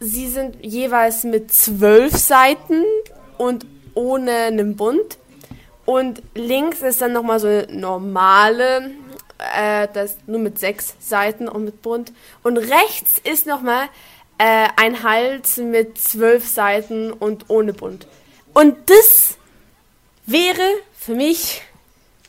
sie 0.00 0.28
sind 0.28 0.64
jeweils 0.64 1.24
mit 1.24 1.52
zwölf 1.52 2.16
Seiten 2.16 2.82
und 3.38 3.66
ohne 3.94 4.32
einen 4.32 4.76
Bund. 4.76 5.18
Und 5.84 6.22
links 6.34 6.80
ist 6.80 7.02
dann 7.02 7.12
nochmal 7.12 7.38
so 7.38 7.48
eine 7.48 7.66
normale, 7.70 8.92
äh, 9.54 9.86
das 9.92 10.16
nur 10.26 10.40
mit 10.40 10.58
sechs 10.58 10.94
Seiten 10.98 11.46
und 11.46 11.64
mit 11.64 11.82
Bund. 11.82 12.12
Und 12.42 12.56
rechts 12.56 13.20
ist 13.22 13.46
nochmal 13.46 13.88
äh, 14.38 14.68
ein 14.76 15.02
Hals 15.02 15.58
mit 15.58 15.98
zwölf 15.98 16.48
Seiten 16.48 17.12
und 17.12 17.50
ohne 17.50 17.74
Bund. 17.74 18.06
Und 18.54 18.76
das 18.88 19.36
wäre 20.26 20.62
für 20.94 21.14
mich 21.14 21.62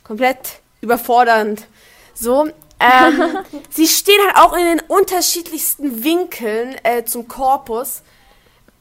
komplett 0.06 0.60
überfordernd. 0.80 1.66
So, 2.14 2.46
ähm, 2.78 3.38
sie 3.70 3.86
stehen 3.88 4.18
halt 4.26 4.36
auch 4.36 4.56
in 4.56 4.64
den 4.64 4.80
unterschiedlichsten 4.88 6.04
Winkeln 6.04 6.76
äh, 6.82 7.04
zum 7.04 7.26
Korpus. 7.28 8.02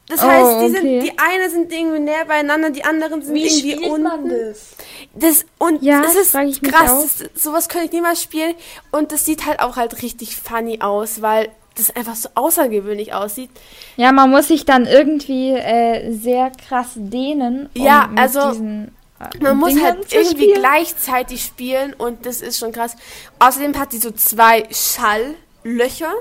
Das 0.08 0.22
Oh, 0.24 0.28
heißt, 0.28 0.62
die, 0.62 0.66
okay. 0.66 0.70
sind, 0.72 1.04
die 1.04 1.18
eine 1.18 1.50
sind 1.50 1.74
irgendwie 1.74 2.00
näher 2.00 2.26
beieinander, 2.26 2.70
die 2.70 2.84
anderen 2.84 3.24
sind 3.24 3.34
Wie 3.34 3.48
irgendwie 3.48 3.90
unten. 3.90 4.04
man 4.04 4.30
das? 4.30 4.76
Das, 5.16 5.46
und 5.58 5.82
Ja, 5.82 6.02
das 6.02 6.16
ist 6.16 6.36
mich 6.36 6.62
krass. 6.62 7.18
Das, 7.34 7.42
sowas 7.44 7.70
könnte 7.70 7.88
ich 7.88 7.92
niemals 7.92 8.22
spielen. 8.22 8.54
Und 8.92 9.12
das 9.12 9.26
sieht 9.26 9.48
halt 9.48 9.62
auch 9.62 9.78
halt 9.78 10.04
richtig 10.04 10.36
funny 10.36 10.80
aus, 10.82 11.24
weil 11.24 11.50
das 11.76 11.94
einfach 11.96 12.16
so 12.16 12.30
außergewöhnlich 12.36 13.14
aussieht. 13.14 13.50
Ja, 13.98 14.12
man 14.12 14.30
muss 14.30 14.48
sich 14.50 14.64
dann 14.66 14.86
irgendwie 14.86 15.52
äh, 15.54 16.12
sehr 16.14 16.52
krass 16.52 16.90
dehnen. 16.96 17.70
Um 17.76 17.84
Ja, 17.84 18.08
mit 18.08 18.20
also, 18.20 18.50
diesen, 18.52 18.95
Man 19.40 19.58
muss 19.58 19.70
Dingern 19.74 19.84
halt 19.98 20.14
irgendwie 20.14 20.44
spielen. 20.46 20.60
gleichzeitig 20.60 21.44
spielen 21.44 21.94
und 21.94 22.26
das 22.26 22.42
ist 22.42 22.60
schon 22.60 22.72
krass. 22.74 22.96
Außerdem 23.40 23.80
hat 23.80 23.92
sie 23.92 23.98
so 24.00 24.12
zwei 24.12 24.68
Schalllöcher. 24.72 26.14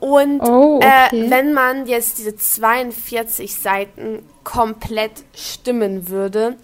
Und 0.00 0.40
Oh, 0.40 0.76
okay. 0.76 1.26
äh, 1.26 1.30
wenn 1.30 1.52
man 1.52 1.86
jetzt 1.86 2.18
diese 2.18 2.36
42 2.36 3.54
Seiten 3.54 4.28
komplett 4.42 5.12
stimmen 5.34 6.08
würde, 6.08 6.56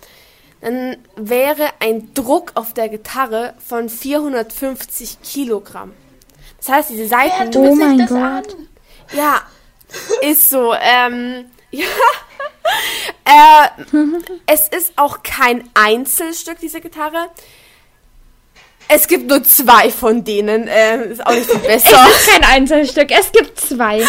dann 0.60 0.96
wäre 1.14 1.68
ein 1.78 2.12
Druck 2.14 2.52
auf 2.54 2.74
der 2.74 2.88
Gitarre 2.88 3.54
von 3.64 3.88
450 3.88 5.22
Kilogramm. 5.22 5.92
Das 6.58 6.68
heißt, 6.68 6.90
diese 6.90 7.08
Wer 7.08 7.08
Seiten 7.08 7.56
Oh 7.56 7.70
sich 7.74 7.78
mein 7.78 7.98
das 7.98 8.08
Gott. 8.08 8.18
an? 8.20 8.44
ja, 9.12 9.42
ist 10.22 10.50
so. 10.50 10.74
Ähm, 10.74 11.44
ja. 11.70 11.86
Äh, 13.24 13.68
es 14.46 14.68
ist 14.68 14.92
auch 14.96 15.22
kein 15.22 15.68
Einzelstück, 15.74 16.58
diese 16.60 16.80
Gitarre. 16.80 17.28
Es 18.90 19.06
gibt 19.06 19.28
nur 19.28 19.44
zwei 19.44 19.90
von 19.90 20.24
denen. 20.24 20.66
Ähm, 20.66 21.12
ist 21.12 21.26
auch 21.26 21.32
nicht 21.34 21.50
viel 21.50 21.58
besser. 21.60 22.06
Es 22.08 22.20
ist 22.20 22.30
kein 22.30 22.42
Einzelstück, 22.44 23.10
es 23.10 23.30
gibt 23.32 23.60
zwei. 23.60 23.98
ja, 23.98 24.06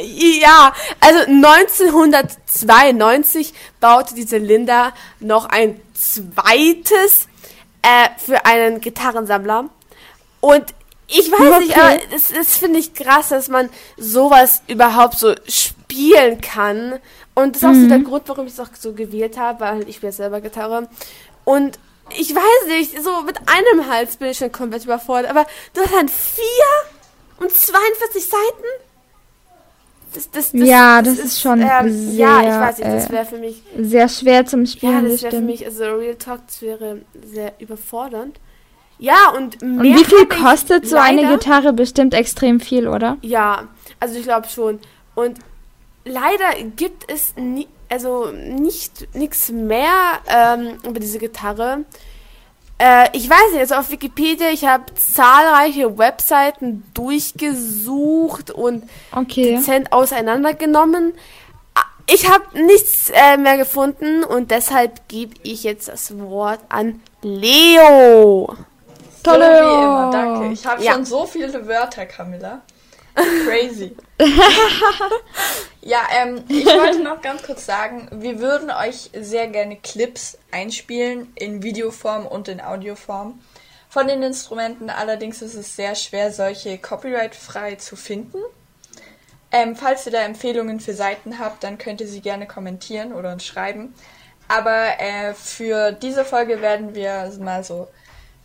ja. 0.02 0.74
Also 0.98 1.18
1992 1.26 3.52
baute 3.80 4.14
diese 4.14 4.38
Linda 4.38 4.94
noch 5.20 5.44
ein 5.44 5.78
zweites 5.94 7.28
äh, 7.82 8.08
für 8.24 8.46
einen 8.46 8.80
Gitarrensammler. 8.80 9.66
Und 10.40 10.64
ich 11.08 11.30
weiß 11.30 11.60
nicht, 11.60 11.72
Okay. 11.76 11.80
aber 11.80 11.98
das, 12.10 12.28
das 12.34 12.56
finde 12.56 12.78
ich 12.78 12.94
krass, 12.94 13.28
dass 13.28 13.48
man 13.48 13.68
sowas 13.98 14.62
überhaupt 14.68 15.18
so 15.18 15.34
spielen 15.92 16.40
kann. 16.40 16.98
Und 17.34 17.56
das 17.56 17.62
ist 17.62 17.68
auch 17.68 17.74
so 17.74 17.88
der 17.88 17.98
Grund, 18.00 18.24
warum 18.26 18.46
ich 18.46 18.52
es 18.52 18.60
auch 18.60 18.68
so 18.78 18.92
gewählt 18.92 19.38
habe, 19.38 19.60
weil 19.60 19.88
ich 19.88 19.96
spiele 19.96 20.12
selber 20.12 20.40
Gitarre. 20.40 20.88
Und 21.44 21.78
ich 22.18 22.34
weiß 22.34 22.68
nicht, 22.68 23.02
so 23.02 23.22
mit 23.22 23.38
einem 23.46 23.88
Hals 23.88 24.16
bin 24.16 24.28
ich 24.28 24.38
schon 24.38 24.52
komplett 24.52 24.84
überfordert. 24.84 25.30
Aber 25.30 25.46
du 25.74 25.80
hast 25.80 25.92
dann 25.92 26.08
vier 26.08 26.42
und 27.40 27.50
42 27.50 28.24
Seiten? 28.24 28.66
Das, 30.14 30.30
das, 30.30 30.52
das, 30.52 30.60
Ja, 30.60 31.00
das 31.00 31.18
ist 31.18 31.40
schon 31.40 31.60
ja, 31.60 31.84
ich 31.86 31.94
sehr, 31.94 32.28
weiß 32.28 32.78
nicht, 32.78 32.90
das 32.90 33.08
äh, 33.08 33.12
wäre 33.12 33.24
für 33.24 33.38
mich 33.38 33.62
Sehr 33.78 34.08
schwer 34.10 34.44
zum 34.44 34.64
ja, 34.64 34.66
Spielen, 34.66 35.04
das 35.04 35.12
das 35.12 35.22
wäre 35.22 35.36
für 35.36 35.40
mich, 35.40 35.64
also 35.64 35.84
Real 35.84 36.14
Talk, 36.16 36.40
das 36.46 36.60
wäre 36.60 37.00
sehr 37.24 37.54
überfordernd. 37.58 38.38
Ja, 38.98 39.30
und 39.34 39.62
Und 39.62 39.82
wie 39.82 40.04
viel 40.04 40.26
kostet 40.26 40.86
so 40.86 40.96
eine 40.96 41.26
Gitarre? 41.26 41.72
Bestimmt 41.72 42.14
extrem 42.14 42.60
viel, 42.60 42.86
oder? 42.86 43.16
Ja, 43.22 43.68
also 43.98 44.16
ich 44.16 44.24
glaube 44.24 44.48
schon. 44.48 44.78
Und 45.14 45.38
leider 46.04 46.54
gibt 46.76 47.10
es 47.10 47.34
nie, 47.36 47.68
also 47.88 48.30
nicht 48.32 49.14
nichts 49.14 49.50
mehr 49.50 49.92
ähm, 50.28 50.78
über 50.84 51.00
diese 51.00 51.18
Gitarre. 51.18 51.84
Äh, 52.78 53.08
ich 53.16 53.28
weiß 53.28 53.52
nicht, 53.52 53.60
also 53.60 53.74
auf 53.76 53.90
Wikipedia, 53.90 54.48
ich 54.50 54.64
habe 54.64 54.84
zahlreiche 54.94 55.98
Webseiten 55.98 56.84
durchgesucht 56.94 58.50
und 58.50 58.84
Okay. 59.14 59.56
dezent 59.56 59.92
auseinandergenommen. 59.92 61.14
Ah, 61.74 61.82
Ich 62.06 62.28
habe 62.28 62.44
nichts 62.64 63.10
äh, 63.10 63.36
mehr 63.36 63.56
gefunden 63.56 64.24
und 64.24 64.50
deshalb 64.50 65.06
gebe 65.08 65.34
ich 65.42 65.62
jetzt 65.62 65.88
das 65.88 66.18
Wort 66.18 66.60
an 66.68 67.00
Leo. 67.22 68.56
Tolle. 69.22 69.58
So 69.58 69.64
wie 69.64 69.84
immer, 69.84 70.10
danke. 70.10 70.52
Ich 70.52 70.66
habe 70.66 70.82
Ja. 70.82 70.94
schon 70.94 71.04
so 71.04 71.26
viele 71.26 71.66
Wörter, 71.68 72.06
Camilla. 72.06 72.62
Crazy. 73.14 73.96
ja, 75.82 75.98
ähm, 76.16 76.44
ich 76.48 76.64
wollte 76.64 77.02
noch 77.02 77.20
ganz 77.20 77.42
kurz 77.42 77.66
sagen, 77.66 78.08
wir 78.12 78.38
würden 78.40 78.70
euch 78.70 79.10
sehr 79.14 79.48
gerne 79.48 79.76
Clips 79.76 80.38
einspielen 80.50 81.32
in 81.34 81.62
Videoform 81.62 82.26
und 82.26 82.48
in 82.48 82.60
Audioform 82.60 83.40
von 83.88 84.06
den 84.06 84.22
Instrumenten. 84.22 84.88
Allerdings 84.88 85.42
ist 85.42 85.54
es 85.54 85.76
sehr 85.76 85.94
schwer, 85.94 86.32
solche 86.32 86.78
copyright-frei 86.78 87.76
zu 87.76 87.96
finden. 87.96 88.38
Ähm, 89.50 89.76
falls 89.76 90.06
ihr 90.06 90.12
da 90.12 90.20
Empfehlungen 90.22 90.80
für 90.80 90.94
Seiten 90.94 91.38
habt, 91.38 91.62
dann 91.62 91.76
könnt 91.76 92.00
ihr 92.00 92.08
sie 92.08 92.22
gerne 92.22 92.46
kommentieren 92.46 93.12
oder 93.12 93.32
uns 93.32 93.44
schreiben. 93.44 93.94
Aber 94.48 94.98
äh, 94.98 95.34
für 95.34 95.92
diese 95.92 96.24
Folge 96.24 96.62
werden 96.62 96.94
wir 96.94 97.30
mal 97.38 97.62
so 97.62 97.88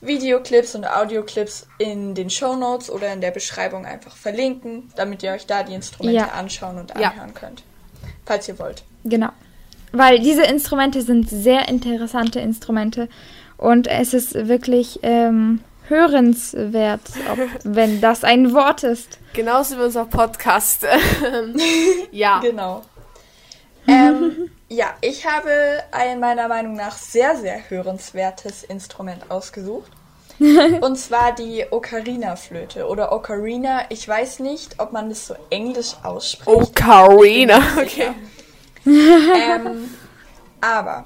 Videoclips 0.01 0.75
und 0.75 0.85
Audioclips 0.85 1.67
in 1.79 2.13
den 2.13 2.29
Shownotes 2.29 2.89
oder 2.91 3.11
in 3.13 3.21
der 3.21 3.31
Beschreibung 3.31 3.85
einfach 3.85 4.15
verlinken, 4.15 4.91
damit 4.95 5.23
ihr 5.23 5.31
euch 5.31 5.45
da 5.47 5.63
die 5.63 5.73
Instrumente 5.73 6.17
Ja. 6.19 6.27
anschauen 6.29 6.77
und 6.77 6.91
Ja. 6.99 7.09
anhören 7.09 7.33
könnt. 7.33 7.63
Falls 8.25 8.47
ihr 8.47 8.59
wollt. 8.59 8.83
Genau. 9.03 9.29
Weil 9.91 10.19
diese 10.19 10.43
Instrumente 10.43 11.01
sind 11.01 11.29
sehr 11.29 11.67
interessante 11.69 12.39
Instrumente 12.39 13.09
und 13.57 13.87
es 13.87 14.13
ist 14.13 14.35
wirklich 14.47 14.99
ähm, 15.01 15.61
hörenswert, 15.87 17.01
ob, 17.31 17.39
wenn 17.63 18.01
das 18.01 18.23
ein 18.23 18.53
Wort 18.53 18.83
ist. 18.83 19.17
Genauso 19.33 19.77
wie 19.77 19.81
unser 19.83 20.05
Podcast. 20.05 20.85
ja. 22.11 22.39
Genau. 22.41 22.83
ähm, 23.87 24.51
ja, 24.69 24.93
ich 25.01 25.25
habe 25.25 25.83
ein 25.91 26.19
meiner 26.19 26.47
Meinung 26.47 26.75
nach 26.75 26.97
sehr, 26.97 27.37
sehr 27.37 27.69
hörenswertes 27.69 28.63
Instrument 28.63 29.31
ausgesucht. 29.31 29.91
Und 30.39 30.97
zwar 30.97 31.33
die 31.33 31.65
Ocarina-Flöte 31.69 32.87
oder 32.87 33.11
Ocarina. 33.11 33.85
Ich 33.89 34.07
weiß 34.07 34.39
nicht, 34.39 34.79
ob 34.79 34.91
man 34.91 35.09
das 35.09 35.25
so 35.25 35.35
englisch 35.49 35.95
ausspricht. 36.03 36.47
Bin 37.75 37.81
Okay. 37.81 38.11
ähm, 38.85 39.95
aber 40.61 41.05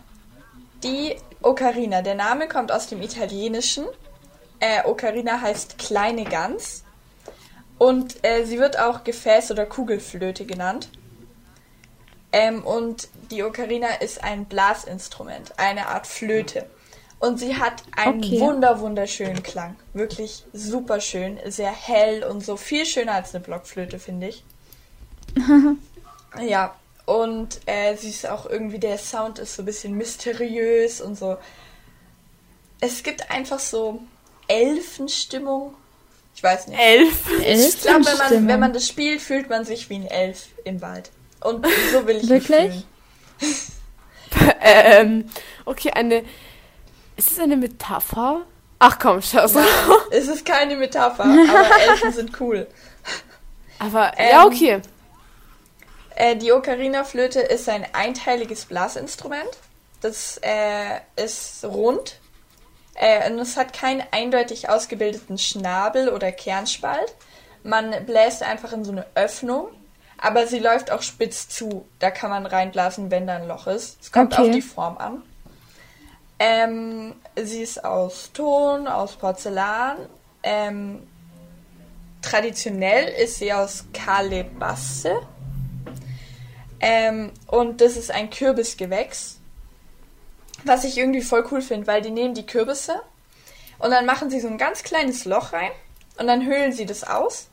die 0.83 1.15
Ocarina, 1.41 2.01
der 2.01 2.15
Name 2.15 2.47
kommt 2.47 2.71
aus 2.71 2.87
dem 2.87 3.01
Italienischen. 3.01 3.85
Äh, 4.59 4.85
Ocarina 4.85 5.39
heißt 5.39 5.77
kleine 5.77 6.25
Gans. 6.25 6.83
Und 7.77 8.23
äh, 8.23 8.43
sie 8.45 8.59
wird 8.59 8.77
auch 8.77 9.03
Gefäß- 9.03 9.51
oder 9.51 9.65
Kugelflöte 9.65 10.45
genannt. 10.45 10.89
Ähm, 12.31 12.63
und 12.63 13.09
die 13.29 13.43
Ocarina 13.43 13.95
ist 13.95 14.23
ein 14.23 14.45
Blasinstrument, 14.45 15.57
eine 15.57 15.87
Art 15.87 16.07
Flöte. 16.07 16.65
Und 17.19 17.39
sie 17.39 17.57
hat 17.57 17.83
einen 17.95 18.23
Okay. 18.23 18.39
wunder 18.39 18.79
wunderschönen 18.79 19.43
Klang. 19.43 19.75
Wirklich 19.93 20.43
super 20.53 20.99
schön, 21.01 21.39
sehr 21.45 21.71
hell 21.71 22.23
und 22.23 22.43
so 22.43 22.57
viel 22.57 22.85
schöner 22.85 23.13
als 23.13 23.35
eine 23.35 23.43
Blockflöte, 23.43 23.99
finde 23.99 24.29
ich. 24.29 24.43
ja, 26.41 26.75
und 27.05 27.59
äh, 27.67 27.95
sie 27.95 28.09
ist 28.09 28.27
auch 28.27 28.45
irgendwie, 28.47 28.79
der 28.79 28.97
Sound 28.97 29.37
ist 29.37 29.55
so 29.55 29.61
ein 29.61 29.65
bisschen 29.65 29.95
mysteriös 29.97 31.01
und 31.01 31.17
so. 31.17 31.37
Es 32.79 33.03
gibt 33.03 33.29
einfach 33.29 33.59
so 33.59 34.01
Elfenstimmung. 34.47 35.75
Ich 36.35 36.41
weiß 36.41 36.67
nicht. 36.67 36.79
Elf. 36.79 37.29
Ich 37.45 37.81
glaube, 37.81 38.05
wenn 38.05 38.17
man, 38.17 38.47
wenn 38.47 38.59
man 38.59 38.73
das 38.73 38.87
spielt, 38.87 39.21
fühlt 39.21 39.49
man 39.49 39.65
sich 39.65 39.89
wie 39.89 39.95
ein 39.95 40.07
Elf 40.07 40.47
im 40.63 40.81
Wald. 40.81 41.11
Und 41.41 41.65
so 41.91 42.05
will 42.07 42.17
ich 42.17 42.29
mich 42.29 42.49
Wirklich? 42.49 42.85
fühlen. 43.39 44.53
ähm, 44.61 45.29
okay, 45.65 45.91
eine. 45.91 46.23
Ist 47.17 47.31
es 47.31 47.39
eine 47.39 47.57
Metapher? 47.57 48.45
Ach 48.79 48.97
komm, 48.97 49.21
schau 49.21 49.45
Nein, 49.45 49.65
es 50.09 50.27
ist 50.27 50.43
keine 50.43 50.75
Metapher, 50.75 51.23
aber 51.23 51.81
Elfen 51.87 52.11
sind 52.11 52.39
cool. 52.39 52.65
Aber 53.77 54.13
Ähm, 54.17 54.29
ja, 54.31 54.45
okay. 54.45 54.81
Äh, 56.15 56.35
die 56.35 56.51
Ocarina-Flöte 56.51 57.41
ist 57.41 57.69
ein 57.69 57.85
einteiliges 57.93 58.65
Blasinstrument. 58.65 59.49
Das 60.01 60.39
äh, 60.41 60.99
ist 61.15 61.63
rund. 61.63 62.19
Äh, 62.95 63.31
und 63.31 63.39
es 63.39 63.55
hat 63.55 63.73
keinen 63.73 64.03
eindeutig 64.11 64.69
ausgebildeten 64.69 65.37
Schnabel 65.37 66.09
oder 66.09 66.31
Kernspalt. 66.31 67.15
Man 67.63 68.05
bläst 68.05 68.43
einfach 68.43 68.73
in 68.73 68.83
so 68.83 68.91
eine 68.91 69.05
Öffnung, 69.15 69.67
aber 70.21 70.47
sie 70.47 70.59
läuft 70.59 70.91
auch 70.91 71.01
spitz 71.01 71.49
zu. 71.49 71.85
Da 71.99 72.11
kann 72.11 72.29
man 72.29 72.45
reinblasen, 72.45 73.11
wenn 73.11 73.27
da 73.27 73.35
ein 73.35 73.47
Loch 73.47 73.67
ist. 73.67 73.97
Es 74.01 74.11
kommt 74.11 74.33
Okay. 74.33 74.41
auf 74.49 74.51
die 74.55 74.61
Form 74.61 74.97
an. 74.97 75.23
Ähm, 76.39 77.15
sie 77.35 77.61
ist 77.61 77.83
aus 77.83 78.31
Ton, 78.33 78.87
aus 78.87 79.15
Porzellan. 79.15 79.97
Ähm, 80.43 81.07
traditionell 82.21 83.07
ist 83.23 83.35
sie 83.39 83.51
aus 83.51 83.85
Kalebasse. 83.93 85.21
Ähm, 86.79 87.31
und 87.47 87.81
das 87.81 87.97
ist 87.97 88.11
ein 88.11 88.29
Kürbisgewächs. 88.29 89.39
Was 90.63 90.83
ich 90.83 90.97
irgendwie 90.97 91.21
voll 91.21 91.45
cool 91.51 91.61
finde, 91.61 91.87
weil 91.87 92.01
die 92.01 92.11
nehmen 92.11 92.35
die 92.35 92.45
Kürbisse 92.45 93.01
und 93.79 93.89
dann 93.89 94.05
machen 94.05 94.29
sie 94.29 94.39
so 94.39 94.47
ein 94.47 94.59
ganz 94.59 94.83
kleines 94.83 95.25
Loch 95.25 95.53
rein 95.53 95.71
und 96.19 96.27
dann 96.27 96.45
höhlen 96.45 96.71
sie 96.71 96.85
das 96.85 97.03
aus 97.03 97.47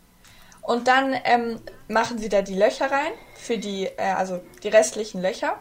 und 0.69 0.87
dann 0.87 1.15
ähm, 1.25 1.61
machen 1.89 2.19
sie 2.19 2.29
da 2.29 2.43
die 2.43 2.55
Löcher 2.55 2.91
rein 2.91 3.13
für 3.35 3.57
die, 3.57 3.87
äh, 3.87 4.13
also 4.17 4.41
die 4.63 4.69
restlichen 4.69 5.23
Löcher 5.23 5.57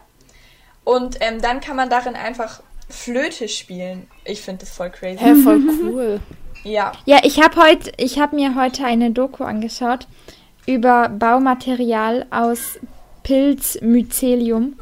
und 0.84 1.18
ähm, 1.22 1.42
dann 1.42 1.62
kann 1.62 1.78
man 1.78 1.90
darin 1.90 2.16
einfach 2.16 2.62
Flöte 2.90 3.48
spielen. 3.48 4.10
Ich 4.26 4.42
finde 4.42 4.66
das 4.66 4.72
voll 4.76 4.90
crazy. 4.90 5.18
Hä, 5.18 5.34
voll 5.36 5.62
cool. 5.82 6.20
Ja, 6.64 6.92
Ja, 7.06 7.20
ich 7.24 7.42
habe 7.42 7.56
heute, 7.62 7.92
ich 7.96 8.20
habe 8.20 8.36
mir 8.36 8.56
heute 8.56 8.84
eine 8.84 9.12
Doku 9.12 9.46
angeschaut 9.46 10.08
über 10.66 11.08
Baumaterial 11.08 12.26
aus 12.30 12.78
Pilzmycelium. 13.24 14.76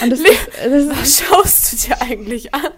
Und 0.00 0.10
das 0.10 0.20
ist, 0.20 0.48
das 0.64 0.72
ist, 0.72 0.90
Was 0.90 1.18
schaust 1.26 1.72
du 1.72 1.88
dir 1.88 2.00
eigentlich 2.00 2.54
an? 2.54 2.68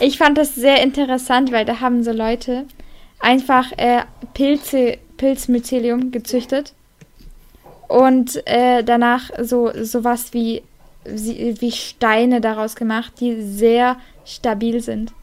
ich 0.00 0.18
fand 0.18 0.36
das 0.36 0.54
sehr 0.54 0.82
interessant, 0.82 1.50
weil 1.50 1.64
da 1.64 1.80
haben 1.80 2.04
so 2.04 2.12
Leute 2.12 2.66
einfach 3.20 3.72
äh, 3.78 4.02
Pilze, 4.34 4.98
Pilzmycelium 5.24 6.10
gezüchtet 6.12 6.74
und 7.88 8.46
äh, 8.46 8.84
danach 8.84 9.30
so 9.40 9.72
sowas 9.82 10.34
wie 10.34 10.62
wie 11.04 11.58
wie 11.62 11.72
Steine 11.72 12.42
daraus 12.42 12.76
gemacht, 12.76 13.14
die 13.20 13.40
sehr 13.40 13.96
stabil 14.26 14.82
sind. 14.82 15.14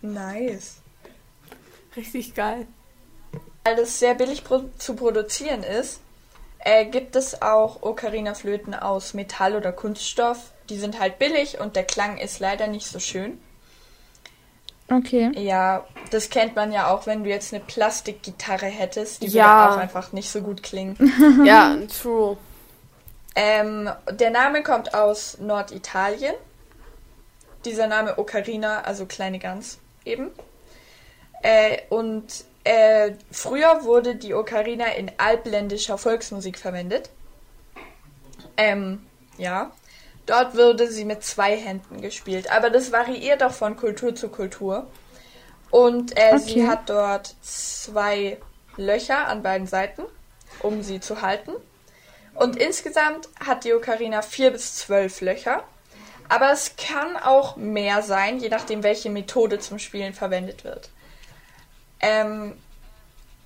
nice. 0.00 0.76
Richtig 1.94 2.34
geil. 2.34 2.66
Weil 3.64 3.76
das 3.76 3.98
sehr 3.98 4.14
billig 4.14 4.44
pro 4.44 4.64
zu 4.78 4.96
produzieren 4.96 5.62
ist, 5.62 6.00
äh, 6.58 6.86
gibt 6.86 7.14
es 7.14 7.42
auch 7.42 7.82
Ocarina-Flöten 7.82 8.74
aus 8.74 9.12
Metall 9.12 9.56
oder 9.56 9.72
Kunststoff. 9.72 10.52
Die 10.70 10.78
sind 10.78 10.98
halt 10.98 11.18
billig 11.18 11.60
und 11.60 11.76
der 11.76 11.84
Klang 11.84 12.16
ist 12.16 12.40
leider 12.40 12.66
nicht 12.66 12.86
so 12.86 12.98
schön. 12.98 13.38
Okay. 14.98 15.30
Ja, 15.36 15.84
das 16.10 16.30
kennt 16.30 16.54
man 16.56 16.72
ja 16.72 16.88
auch, 16.90 17.06
wenn 17.06 17.24
du 17.24 17.30
jetzt 17.30 17.52
eine 17.54 17.62
Plastikgitarre 17.64 18.66
hättest. 18.66 19.22
Die 19.22 19.26
Ja. 19.28 19.44
würde 19.66 19.72
auch 19.74 19.78
einfach 19.78 20.12
nicht 20.12 20.30
so 20.30 20.40
gut 20.40 20.62
klingen. 20.62 20.96
Ja, 21.44 21.76
true. 22.02 22.36
ähm, 23.34 23.90
der 24.10 24.30
Name 24.30 24.62
kommt 24.62 24.94
aus 24.94 25.38
Norditalien. 25.38 26.34
Dieser 27.64 27.86
Name 27.86 28.18
Ocarina, 28.18 28.82
also 28.82 29.06
kleine 29.06 29.38
Gans 29.38 29.78
eben. 30.04 30.30
Äh, 31.42 31.78
und 31.88 32.44
äh, 32.64 33.12
früher 33.30 33.84
wurde 33.84 34.16
die 34.16 34.34
Ocarina 34.34 34.86
in 34.96 35.10
albländischer 35.18 35.98
Volksmusik 35.98 36.58
verwendet. 36.58 37.10
Ähm, 38.56 39.04
ja. 39.38 39.72
Dort 40.26 40.56
wurde 40.56 40.90
sie 40.90 41.04
mit 41.04 41.22
zwei 41.22 41.56
Händen 41.56 42.00
gespielt. 42.00 42.50
Aber 42.50 42.70
das 42.70 42.92
variiert 42.92 43.42
auch 43.42 43.52
von 43.52 43.76
Kultur 43.76 44.14
zu 44.14 44.28
Kultur. 44.28 44.86
Und 45.70 46.16
äh, 46.16 46.38
sie 46.38 46.60
Okay. 46.62 46.66
hat 46.68 46.88
dort 46.88 47.34
zwei 47.42 48.38
Löcher 48.76 49.26
an 49.28 49.42
beiden 49.42 49.66
Seiten, 49.66 50.02
um 50.60 50.82
sie 50.82 51.00
zu 51.00 51.20
halten. 51.20 51.52
Und 52.34 52.56
insgesamt 52.56 53.28
hat 53.44 53.64
die 53.64 53.74
Ocarina 53.74 54.22
vier 54.22 54.50
bis 54.50 54.76
zwölf 54.76 55.20
Löcher. 55.20 55.62
Aber 56.28 56.50
es 56.52 56.74
kann 56.76 57.16
auch 57.16 57.56
mehr 57.56 58.02
sein, 58.02 58.38
je 58.40 58.48
nachdem, 58.48 58.82
welche 58.82 59.10
Methode 59.10 59.58
zum 59.58 59.78
Spielen 59.78 60.14
verwendet 60.14 60.64
wird. 60.64 60.88
Ähm, 62.00 62.56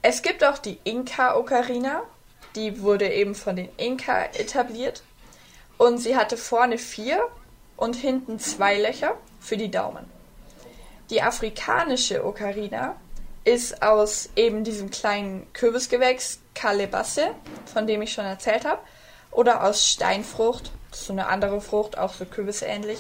es 0.01 0.23
gibt 0.23 0.45
auch 0.45 0.59
die 0.59 0.79
Inka-Ocarina. 0.85 2.03
Die 2.55 2.81
wurde 2.81 3.13
eben 3.13 3.35
von 3.35 3.57
den 3.57 3.69
Inka 3.77 4.25
etabliert. 4.27 5.03
Und 5.79 5.99
sie 5.99 6.17
hatte 6.17 6.37
vorne 6.37 6.77
vier 6.77 7.27
und 7.77 7.97
hinten 7.97 8.39
zwei 8.39 8.79
Löcher 8.79 9.17
für 9.41 9.57
die 9.57 9.71
Daumen. 9.71 10.05
Die 11.11 11.23
afrikanische 11.23 12.25
Ocarina 12.25 12.97
ist 13.45 13.83
aus 13.83 14.29
eben 14.37 14.65
diesem 14.65 14.91
kleinen 14.91 15.51
Kürbisgewächs 15.55 16.41
Kalebasse, 16.55 17.31
von 17.73 17.87
dem 17.87 18.03
ich 18.03 18.13
schon 18.13 18.27
erzählt 18.27 18.67
habe, 18.67 18.81
oder 19.31 19.65
aus 19.65 19.87
Steinfrucht, 19.87 20.71
das 20.91 21.01
ist 21.01 21.07
so 21.07 21.13
eine 21.13 21.29
andere 21.29 21.61
Frucht, 21.61 21.97
auch 21.97 22.13
so 22.13 22.25
kürbisähnlich. 22.25 22.99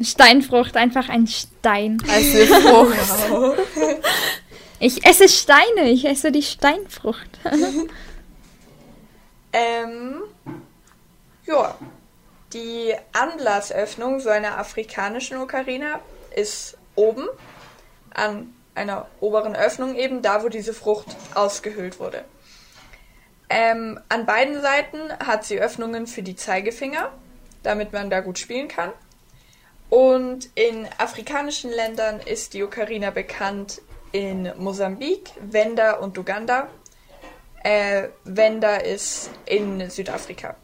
Steinfrucht, 0.00 0.76
einfach 0.76 1.08
ein 1.08 1.26
Stein. 1.26 1.98
Also 2.08 2.46
Frucht. 2.46 3.58
Ich 4.80 5.04
esse 5.04 5.28
Steine, 5.28 5.90
ich 5.90 6.04
esse 6.04 6.30
die 6.30 6.42
Steinfrucht. 6.42 7.30
Ähm, 9.50 10.20
ja, 11.48 11.74
die 12.52 12.94
Anblasöffnung 13.12 14.20
so 14.20 14.28
einer 14.28 14.58
afrikanischen 14.58 15.38
Ocarina 15.38 16.00
ist 16.34 16.76
oben 16.94 17.26
an 18.14 18.54
einer 18.74 19.08
oberen 19.20 19.56
Öffnung 19.56 19.96
eben, 19.96 20.22
da 20.22 20.44
wo 20.44 20.48
diese 20.48 20.72
Frucht 20.72 21.08
ausgehöhlt 21.34 21.98
wurde. 21.98 22.24
Ähm, 23.50 23.98
an 24.08 24.26
beiden 24.26 24.60
Seiten 24.60 25.12
hat 25.18 25.44
sie 25.44 25.58
Öffnungen 25.58 26.06
für 26.06 26.22
die 26.22 26.36
Zeigefinger, 26.36 27.10
damit 27.62 27.92
man 27.92 28.10
da 28.10 28.20
gut 28.20 28.38
spielen 28.38 28.68
kann. 28.68 28.92
Und 29.90 30.50
in 30.54 30.86
afrikanischen 30.98 31.70
Ländern 31.70 32.20
ist 32.20 32.52
die 32.52 32.62
Ocarina 32.62 33.10
bekannt 33.10 33.80
in 34.12 34.52
Mosambik, 34.58 35.30
Wenda 35.40 35.94
und 35.94 36.18
Uganda. 36.18 36.68
Äh, 37.64 38.08
Wenda 38.24 38.76
ist 38.76 39.30
in 39.46 39.88
Südafrika. 39.88 40.56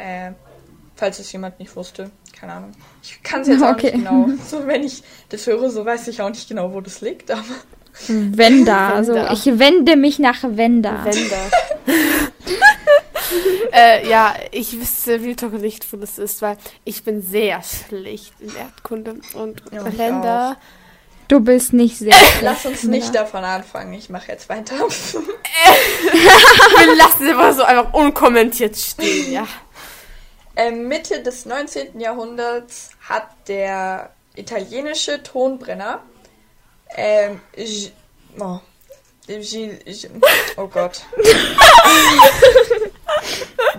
Äh, 0.00 0.32
falls 0.96 1.18
es 1.18 1.30
jemand 1.32 1.58
nicht 1.58 1.74
wusste. 1.76 2.10
Keine 2.38 2.52
Ahnung. 2.54 2.72
Ich 3.02 3.22
kann 3.22 3.42
es 3.42 3.48
jetzt 3.48 3.62
auch 3.62 3.72
Okay. 3.72 3.96
nicht 3.96 4.06
genau. 4.06 4.28
So, 4.48 4.66
wenn 4.66 4.82
ich 4.82 5.02
das 5.28 5.46
höre, 5.46 5.70
so 5.70 5.84
weiß 5.84 6.08
ich 6.08 6.20
auch 6.22 6.28
nicht 6.30 6.48
genau, 6.48 6.72
wo 6.72 6.80
das 6.80 7.00
liegt. 7.00 7.30
Aber 7.30 7.42
Wenda, 8.08 8.94
also 8.94 9.14
Wenda. 9.14 9.32
ich 9.32 9.58
wende 9.58 9.96
mich 9.96 10.18
nach 10.18 10.42
Wenda. 10.42 11.04
Wender. 11.04 11.50
äh, 13.72 14.08
ja, 14.08 14.34
ich 14.52 14.78
wüsste 14.80 15.22
wie 15.22 15.34
doch 15.34 15.50
nicht, 15.52 15.90
wo 15.92 15.96
das 15.96 16.18
ist, 16.18 16.42
weil 16.42 16.56
ich 16.84 17.04
bin 17.04 17.22
sehr 17.22 17.62
schlecht 17.62 18.32
in 18.40 18.54
Erdkunde 18.54 19.16
und 19.34 19.62
Ja, 19.72 19.86
Länder. 19.88 20.56
Du 21.28 21.40
bist 21.40 21.72
nicht 21.72 21.96
sehr. 21.98 22.12
lass 22.42 22.66
uns 22.66 22.82
nicht 22.82 23.14
davon 23.14 23.44
anfangen. 23.44 23.92
Ich 23.92 24.10
mache 24.10 24.32
jetzt 24.32 24.48
weiter. 24.48 24.74
Wir 24.76 24.86
lassen 26.96 27.22
es 27.24 27.30
einfach 27.30 27.54
so 27.54 27.62
einfach 27.62 27.92
unkommentiert 27.94 28.76
stehen, 28.76 29.32
ja. 29.32 29.46
Ähm, 30.60 30.88
Mitte 30.88 31.22
des 31.22 31.46
19. 31.46 31.98
Jahrhunderts 32.00 32.90
hat 33.08 33.28
der 33.48 34.10
italienische 34.36 35.22
Tonbrenner 35.22 36.02
ähm, 36.94 37.40
oh, 38.38 38.58
oh 40.58 40.66
Gott. 40.66 41.00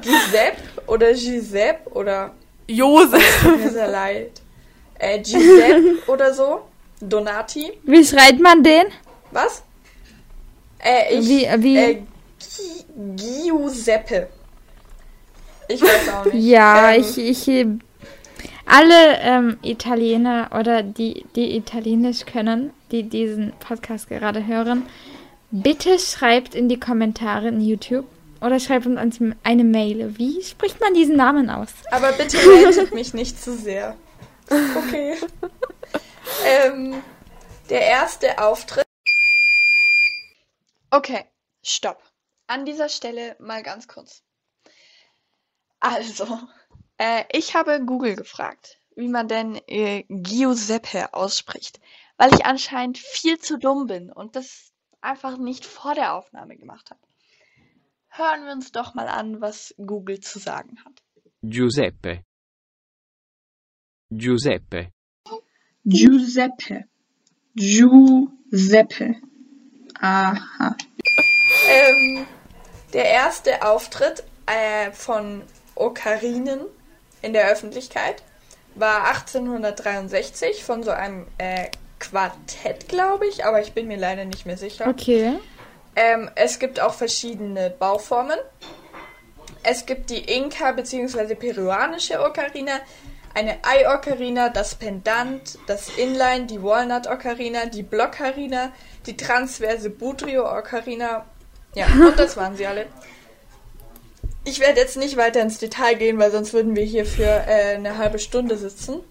Giuseppe 0.01 0.57
oder 0.87 1.13
Giuseppe 1.13 1.89
oder 1.91 2.33
Josef. 2.67 3.43
mir 3.57 3.69
sehr 3.69 3.87
leid. 3.87 4.41
Äh, 4.97 5.19
Giuseppe 5.19 5.97
oder 6.07 6.33
so. 6.33 6.61
Donati. 6.99 7.73
Wie 7.83 8.05
schreibt 8.05 8.39
man 8.39 8.63
den? 8.63 8.85
Was? 9.31 9.63
Äh, 10.79 11.15
ich, 11.15 11.27
Wie- 11.27 11.47
wie- 11.63 11.77
Äh, 11.77 12.01
Gi 12.39 12.85
Giuseppe. 13.47 14.29
Ich 15.73 15.81
weiß 15.81 16.09
auch 16.13 16.25
nicht. 16.25 16.43
Ja, 16.45 16.91
Ähm, 16.93 17.01
ich, 17.01 17.17
ich. 17.17 17.47
äh, 17.47 17.67
Alle 18.65 19.19
ähm, 19.21 19.57
Italiener 19.63 20.49
oder 20.57 20.83
die, 20.83 21.25
die 21.35 21.55
Italienisch 21.57 22.25
können, 22.25 22.71
die 22.91 23.03
diesen 23.03 23.51
Podcast 23.59 24.07
gerade 24.09 24.45
hören, 24.47 24.83
bitte 25.51 25.99
schreibt 25.99 26.55
in 26.55 26.69
die 26.69 26.79
Kommentare 26.79 27.49
in 27.49 27.59
YouTube 27.61 28.05
oder 28.39 28.59
schreibt 28.59 28.85
uns 28.85 29.19
eine 29.43 29.63
Mail. 29.63 30.17
Wie 30.17 30.41
spricht 30.43 30.79
man 30.79 30.93
diesen 30.93 31.15
Namen 31.17 31.49
aus? 31.49 31.69
Aber 31.91 32.11
bitte 32.13 32.37
meldet 32.47 32.93
mich 32.93 33.13
nicht 33.13 33.41
zu 33.41 33.55
sehr. 33.55 33.95
Okay. 34.49 35.15
ähm, 36.45 36.95
der 37.69 37.81
erste 37.81 38.37
Auftritt. 38.39 38.85
Okay, 40.91 41.23
stopp. 41.63 42.01
An 42.47 42.65
dieser 42.65 42.89
Stelle 42.89 43.35
mal 43.39 43.63
ganz 43.63 43.87
kurz. 43.87 44.23
Also, 45.81 46.39
äh, 46.97 47.25
ich 47.33 47.55
habe 47.55 47.83
Google 47.83 48.15
gefragt, 48.15 48.79
wie 48.95 49.09
man 49.09 49.27
denn 49.27 49.59
äh, 49.67 50.05
Giuseppe 50.07 51.13
ausspricht, 51.13 51.81
weil 52.17 52.33
ich 52.33 52.45
anscheinend 52.45 52.99
viel 52.99 53.39
zu 53.39 53.57
dumm 53.57 53.87
bin 53.87 54.11
und 54.11 54.35
das 54.35 54.71
einfach 55.01 55.37
nicht 55.37 55.65
vor 55.65 55.95
der 55.95 56.13
Aufnahme 56.13 56.55
gemacht 56.55 56.91
habe. 56.91 57.01
Hören 58.09 58.45
wir 58.45 58.51
uns 58.51 58.71
doch 58.71 58.93
mal 58.93 59.07
an, 59.07 59.41
was 59.41 59.73
Google 59.77 60.19
zu 60.19 60.37
sagen 60.37 60.77
hat. 60.85 61.01
Giuseppe. 61.41 62.23
Giuseppe. 64.11 64.91
Giuseppe. 65.83 66.85
Giuseppe. 67.55 69.15
Aha. 69.99 70.75
Ähm, 71.67 72.27
der 72.93 73.05
erste 73.05 73.65
Auftritt 73.65 74.23
äh, 74.45 74.91
von 74.91 75.43
Okarinen 75.75 76.61
in 77.21 77.33
der 77.33 77.49
Öffentlichkeit 77.49 78.23
war 78.75 79.07
1863 79.09 80.63
von 80.63 80.83
so 80.83 80.91
einem 80.91 81.27
äh, 81.37 81.67
Quartett, 81.99 82.87
glaube 82.87 83.27
ich, 83.27 83.45
aber 83.45 83.61
ich 83.61 83.73
bin 83.73 83.87
mir 83.87 83.97
leider 83.97 84.25
nicht 84.25 84.45
mehr 84.45 84.57
sicher. 84.57 84.87
Okay. 84.87 85.33
Ähm, 85.95 86.29
es 86.35 86.57
gibt 86.57 86.79
auch 86.79 86.93
verschiedene 86.93 87.69
Bauformen. 87.69 88.39
Es 89.63 89.85
gibt 89.85 90.09
die 90.09 90.25
Inka- 90.25 90.73
bzw. 90.73 91.35
peruanische 91.35 92.19
Ocarina, 92.19 92.79
eine 93.33 93.59
Ei-Ocarina, 93.63 94.49
das 94.49 94.75
Pendant, 94.75 95.57
das 95.67 95.89
Inline, 95.97 96.47
die 96.47 96.61
Walnut-Ocarina, 96.63 97.65
die 97.67 97.83
Blockarina, 97.83 98.71
die 99.05 99.15
transverse 99.15 99.89
Budrio-Ocarina. 99.89 101.25
Ja, 101.75 101.85
und 101.85 102.17
das 102.17 102.35
waren 102.35 102.55
sie 102.57 102.65
alle. 102.65 102.87
Ich 104.43 104.59
werde 104.59 104.79
jetzt 104.79 104.97
nicht 104.97 105.17
weiter 105.17 105.41
ins 105.41 105.59
Detail 105.59 105.95
gehen, 105.95 106.17
weil 106.17 106.31
sonst 106.31 106.53
würden 106.53 106.75
wir 106.75 106.83
hier 106.83 107.05
für 107.05 107.23
äh, 107.23 107.75
eine 107.75 107.97
halbe 107.97 108.19
Stunde 108.19 108.57
sitzen. 108.57 109.01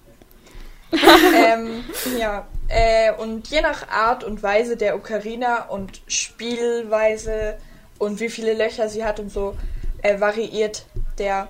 ähm, 0.92 1.84
ja, 2.18 2.48
äh, 2.68 3.12
und 3.12 3.46
je 3.48 3.60
nach 3.60 3.88
Art 3.88 4.24
und 4.24 4.42
Weise 4.42 4.76
der 4.76 4.96
Ocarina 4.96 5.68
und 5.68 6.02
Spielweise 6.08 7.58
und 7.98 8.18
wie 8.18 8.28
viele 8.28 8.54
Löcher 8.54 8.88
sie 8.88 9.04
hat 9.04 9.20
und 9.20 9.30
so, 9.30 9.56
äh, 10.02 10.18
variiert 10.18 10.86
der 11.18 11.48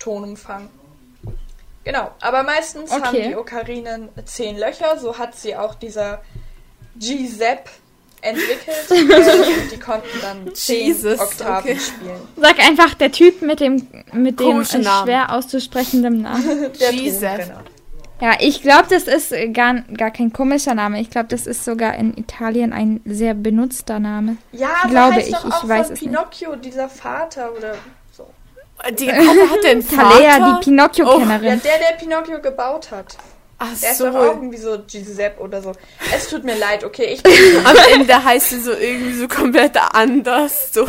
Tonumfang. 0.00 0.70
Genau, 1.84 2.10
aber 2.20 2.42
meistens 2.42 2.90
haben 2.90 3.02
Okay. 3.02 3.28
die 3.28 3.36
Ocarinen 3.36 4.08
zehn 4.24 4.58
Löcher, 4.58 4.98
so 4.98 5.18
hat 5.18 5.36
sie 5.36 5.56
auch 5.56 5.74
dieser 5.74 6.22
G-Zep 6.96 7.70
entwickelt. 8.22 8.90
und 8.90 9.72
die 9.72 9.78
konnten 9.78 10.20
dann 10.20 10.54
zehn 10.54 10.86
Jesus, 10.88 11.20
Oktaven 11.20 11.72
okay. 11.72 11.80
spielen. 11.80 12.20
Sag 12.36 12.58
einfach 12.58 12.94
der 12.94 13.12
Typ 13.12 13.42
mit 13.42 13.60
dem, 13.60 13.86
mit 14.12 14.38
dem 14.40 14.46
Komischen 14.46 14.82
äh, 14.82 14.84
Namen. 14.84 15.06
schwer 15.06 15.34
auszusprechendem 15.34 16.22
Namen. 16.22 16.72
Der 16.80 16.92
G-Zep. 16.92 17.38
Tonbrenner. 17.38 17.64
Ja, 18.20 18.34
ich 18.38 18.60
glaube, 18.60 18.84
das 18.90 19.04
ist 19.04 19.32
gar, 19.54 19.80
gar 19.96 20.10
kein 20.10 20.30
komischer 20.32 20.74
Name. 20.74 21.00
Ich 21.00 21.08
glaube, 21.08 21.28
das 21.28 21.46
ist 21.46 21.64
sogar 21.64 21.94
in 21.94 22.16
Italien 22.18 22.74
ein 22.74 23.00
sehr 23.06 23.32
benutzter 23.32 23.98
Name. 23.98 24.36
Ja, 24.52 24.86
Glaube 24.88 25.14
heißt 25.14 25.28
ich, 25.28 25.34
doch 25.34 25.44
ich 25.46 25.54
auch 25.54 25.68
weiß 25.68 25.86
von 25.86 25.94
es 25.94 26.02
nicht. 26.02 26.12
Pinocchio, 26.12 26.56
dieser 26.56 26.88
Vater 26.90 27.50
oder 27.56 27.74
so. 28.12 28.26
Die 28.98 29.10
hat 29.10 29.64
den 29.64 29.86
Talea, 29.86 30.32
Vater. 30.32 30.58
die 30.60 30.64
Pinocchio-Kennerin. 30.64 31.44
Ja, 31.44 31.56
der, 31.56 31.78
der 31.78 31.96
Pinocchio 31.98 32.40
gebaut 32.42 32.90
hat. 32.90 33.16
Ach 33.62 33.68
Der 33.80 33.90
ist 33.90 33.98
so. 33.98 34.06
doch 34.06 34.14
auch 34.14 34.36
irgendwie 34.36 34.56
so 34.56 34.78
Giuseppe 34.86 35.38
oder 35.40 35.60
so. 35.62 35.72
Es 36.16 36.28
tut 36.28 36.44
mir 36.44 36.56
leid, 36.56 36.82
okay, 36.82 37.04
ich 37.04 37.22
Am 37.66 37.76
Ende 37.92 38.24
heißt 38.24 38.48
sie 38.50 38.60
so 38.60 38.72
irgendwie 38.72 39.12
so 39.14 39.28
komplett 39.28 39.76
anders. 39.94 40.72
So. 40.72 40.86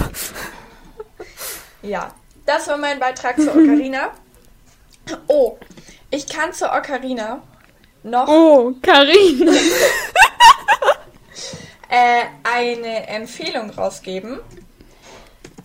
Ja, 1.82 2.14
das 2.46 2.68
war 2.70 2.78
mein 2.78 2.98
Beitrag 2.98 3.36
zur 3.36 3.54
Ocarina. 3.54 4.12
Oh, 5.28 5.58
ich 6.12 6.28
kann 6.28 6.54
zur 6.54 6.72
Ocarina 6.72 7.42
noch 8.04 8.28
Oh, 8.30 8.72
Karin. 8.82 9.50
äh, 11.90 12.24
eine 12.44 13.08
Empfehlung 13.08 13.70
rausgeben. 13.72 14.40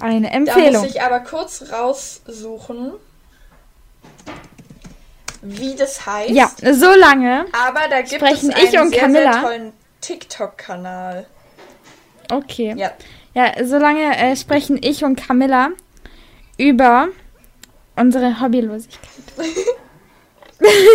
Eine 0.00 0.28
Da 0.30 0.38
muss 0.40 0.48
Empfehlung. 0.48 0.84
ich 0.86 1.02
aber 1.02 1.20
kurz 1.20 1.64
raussuchen, 1.70 2.94
wie 5.46 5.74
das 5.74 6.06
heißt. 6.06 6.30
Ja, 6.30 6.50
so 6.72 6.90
lange. 6.98 7.46
Aber 7.52 7.88
da 7.88 8.00
gibt 8.02 8.14
Sprechen 8.14 8.50
es 8.50 8.56
einen 8.56 8.66
ich 8.66 8.78
und 8.78 8.90
sehr, 8.90 9.00
Camilla? 9.00 9.32
sehr 9.32 9.42
tollen 9.42 9.72
TikTok-Kanal. 10.00 11.26
Okay. 12.30 12.74
Ja. 12.76 12.90
Ja, 13.35 13.52
solange 13.64 14.16
äh, 14.16 14.35
sprechen 14.37 14.78
ich 14.82 15.04
und 15.04 15.16
Camilla 15.16 15.70
über 16.59 17.09
unsere 17.96 18.40
Hobbylosigkeit. 18.40 19.00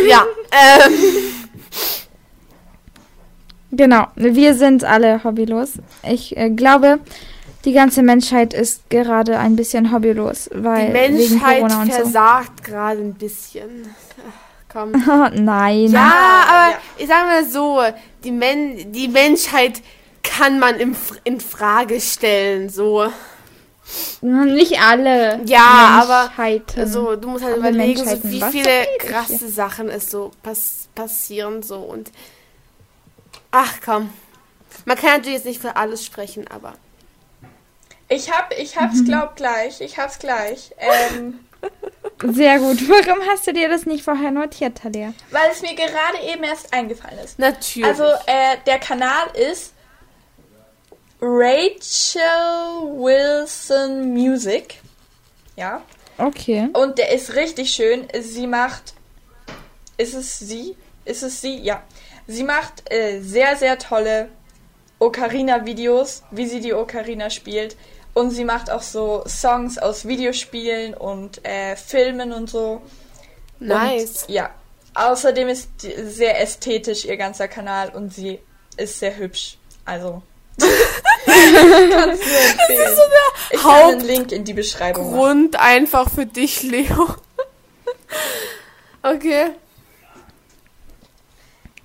Ja, 0.10 0.26
ähm, 0.52 0.94
Genau, 3.72 4.08
wir 4.16 4.54
sind 4.54 4.84
alle 4.84 5.24
hobbylos. 5.24 5.74
Ich 6.04 6.36
äh, 6.36 6.50
glaube, 6.50 7.00
die 7.64 7.72
ganze 7.72 8.04
Menschheit 8.04 8.54
ist 8.54 8.90
gerade 8.90 9.40
ein 9.40 9.56
bisschen 9.56 9.94
hobbylos, 9.94 10.50
die 10.54 10.64
weil 10.64 10.94
wegen 10.94 11.16
Menschheit 11.16 11.60
Corona 11.62 11.82
und 11.82 11.94
so. 11.94 12.00
versagt 12.02 12.64
gerade 12.66 13.00
ein 13.00 13.14
bisschen. 13.14 13.96
Ach, 14.72 14.74
Komm. 14.74 14.92
Nein. 15.46 15.88
Ja, 15.88 16.46
aber 16.48 16.72
ja. 16.72 16.78
ich 16.98 17.08
sag 17.08 17.26
mal 17.26 17.46
so, 17.46 17.82
die, 18.24 18.32
Men 18.32 18.92
die 18.92 19.08
Menschheit 19.08 19.82
kann 20.24 20.60
man 20.60 20.80
im, 20.80 20.96
in 21.24 21.40
Frage 21.42 22.00
stellen, 22.00 22.70
so. 22.70 23.12
Nicht 24.22 24.80
alle. 24.80 25.42
Ja, 25.46 26.02
aber. 26.04 26.32
Also, 26.78 27.16
du 27.16 27.28
musst 27.30 27.44
halt 27.44 27.56
Alle 27.62 27.70
überlegen, 27.70 28.06
so, 28.08 28.24
wie 28.24 28.42
Was 28.42 28.52
viele 28.52 28.86
krasse 29.00 29.50
Sachen 29.50 29.90
es 29.90 30.10
so 30.10 30.32
pass 30.44 30.88
passieren, 30.96 31.62
so 31.64 31.78
und. 31.80 32.12
Ach 33.52 33.74
komm. 33.84 34.10
Man 34.86 34.98
kann 34.98 35.18
natürlich 35.18 35.38
jetzt 35.40 35.46
nicht 35.46 35.62
für 35.62 35.76
alles 35.76 36.06
sprechen, 36.06 36.48
aber. 36.48 36.74
Ich 38.08 38.32
hab, 38.32 38.54
ich 38.58 38.78
hab's 38.78 39.00
Mhm. 39.00 39.06
glaub 39.06 39.36
gleich. 39.36 39.82
Ich 39.82 39.98
hab's 39.98 40.20
gleich. 40.20 40.72
Ähm, 40.78 41.40
Sehr 42.24 42.60
gut. 42.60 42.88
Warum 42.88 43.20
hast 43.28 43.48
du 43.48 43.54
dir 43.54 43.70
das 43.70 43.86
nicht 43.86 44.04
vorher 44.04 44.32
notiert, 44.32 44.78
Talia? 44.78 45.14
weil 45.32 45.50
es 45.52 45.62
mir 45.62 45.76
gerade 45.76 46.20
eben 46.32 46.44
erst 46.44 46.74
eingefallen 46.74 47.20
ist. 47.20 47.40
Natürlich. 47.40 47.88
Also, 47.88 48.04
äh, 48.04 48.58
der 48.66 48.80
Kanal 48.80 49.28
ist 49.36 49.74
Rachel 51.22 52.22
Wilson 52.98 54.14
Music. 54.14 54.80
Ja. 55.56 55.82
Okay. 56.18 56.70
Und 56.74 56.98
der 56.98 57.12
ist 57.12 57.36
richtig 57.36 57.72
schön. 57.72 58.08
Sie 58.20 58.48
macht. 58.48 58.94
Ist 59.98 60.14
es 60.14 60.40
sie? 60.40 60.76
Ist 61.06 61.24
es 61.24 61.42
sie? 61.42 61.58
Ja. 61.58 61.84
Sie 62.28 62.44
macht 62.44 62.92
äh, 62.92 63.20
sehr, 63.22 63.56
sehr 63.56 63.78
tolle 63.78 64.30
Ocarina-Videos, 65.00 66.24
wie 66.32 66.46
sie 66.46 66.60
die 66.60 66.74
Ocarina 66.74 67.30
spielt. 67.30 67.76
Und 68.14 68.32
sie 68.32 68.44
macht 68.46 68.70
auch 68.70 68.82
so 68.82 69.24
Songs 69.28 69.78
aus 69.78 70.06
Videospielen 70.06 70.94
und 70.94 71.46
äh, 71.46 71.76
Filmen 71.76 72.34
und 72.34 72.50
so. 72.50 72.82
nice. 73.60 74.24
Und, 74.24 74.34
ja. 74.36 74.50
Außerdem 74.94 75.48
ist 75.48 75.70
sehr 75.80 76.42
ästhetisch 76.42 77.06
ihr 77.06 77.16
ganzer 77.16 77.48
Kanal 77.48 77.90
und 77.90 78.14
sie 78.14 78.40
ist 78.76 79.00
sehr 79.00 79.16
hübsch. 79.16 79.58
Also. 79.86 80.22
Kannst 81.26 81.46
nur 81.90 82.04
empfehlen. 82.04 82.98
ich 83.52 83.62
kann 83.62 83.72
Haupt- 83.72 83.92
einen 83.94 84.02
Link 84.02 84.32
in 84.34 84.44
die 84.44 84.54
Beschreibung 84.54 85.06
machen. 85.06 85.16
Grund 85.18 85.56
einfach 85.60 86.10
für 86.10 86.26
dich, 86.26 86.64
Leo. 86.64 87.16
okay. 89.04 89.52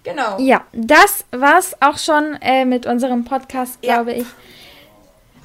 Genau. 0.03 0.39
Ja, 0.39 0.65
das 0.73 1.25
war's 1.33 1.77
auch 1.81 1.99
schon 1.99 2.37
äh, 2.41 2.65
mit 2.65 2.87
unserem 2.87 3.25
Podcast, 3.25 3.79
Ja. 3.83 3.95
glaube 4.03 4.15
ich. 4.15 4.27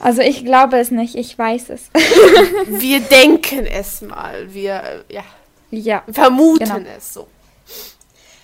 Also 0.02 0.22
ich 0.22 0.44
glaube 0.44 0.78
es 0.80 0.90
nicht, 0.90 1.16
ich 1.16 1.38
weiß 1.38 1.70
es. 1.70 1.90
Wir 2.68 3.00
denken 3.12 3.66
es 3.68 4.02
mal. 4.02 4.52
Wir 4.54 5.06
äh, 5.10 5.14
ja, 5.14 5.24
ja. 5.70 6.04
vermuten 6.12 6.66
Genau. 6.66 6.80
es 6.98 7.14
so. 7.14 7.28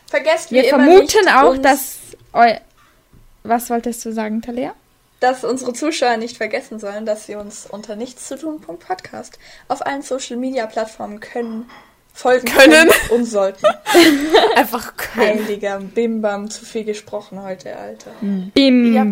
Vergesst 0.05 0.51
Wir 0.51 0.65
immer 0.69 0.83
vermuten 0.85 1.27
auch, 1.29 1.57
dass 1.57 1.97
Was 3.43 3.69
wolltest 3.69 4.05
du 4.05 4.13
sagen, 4.13 4.41
Talia? 4.41 4.73
dass 5.19 5.43
unsere 5.43 5.73
Zuschauer 5.73 6.17
nicht 6.17 6.37
vergessen 6.37 6.79
sollen, 6.79 7.05
dass 7.05 7.25
sie 7.25 7.35
uns 7.35 7.65
unter 7.65 7.95
nichtszutun.podcast 7.95 9.39
auf 9.67 9.85
allen 9.85 10.03
Social 10.03 10.37
Media 10.37 10.67
Plattformen 10.67 11.19
können, 11.19 11.69
folgen 12.13 12.45
Können. 12.45 12.89
und 13.09 13.25
sollten. 13.25 13.65
Einfach 14.55 14.95
können. 14.95 15.39
Heiliger 15.45 15.79
Bimbam, 15.79 16.49
zu 16.51 16.65
viel 16.65 16.83
gesprochen 16.83 17.41
heute, 17.41 17.75
Alter. 17.75 18.11
Bim 18.21 18.93
Ja. 18.93 19.05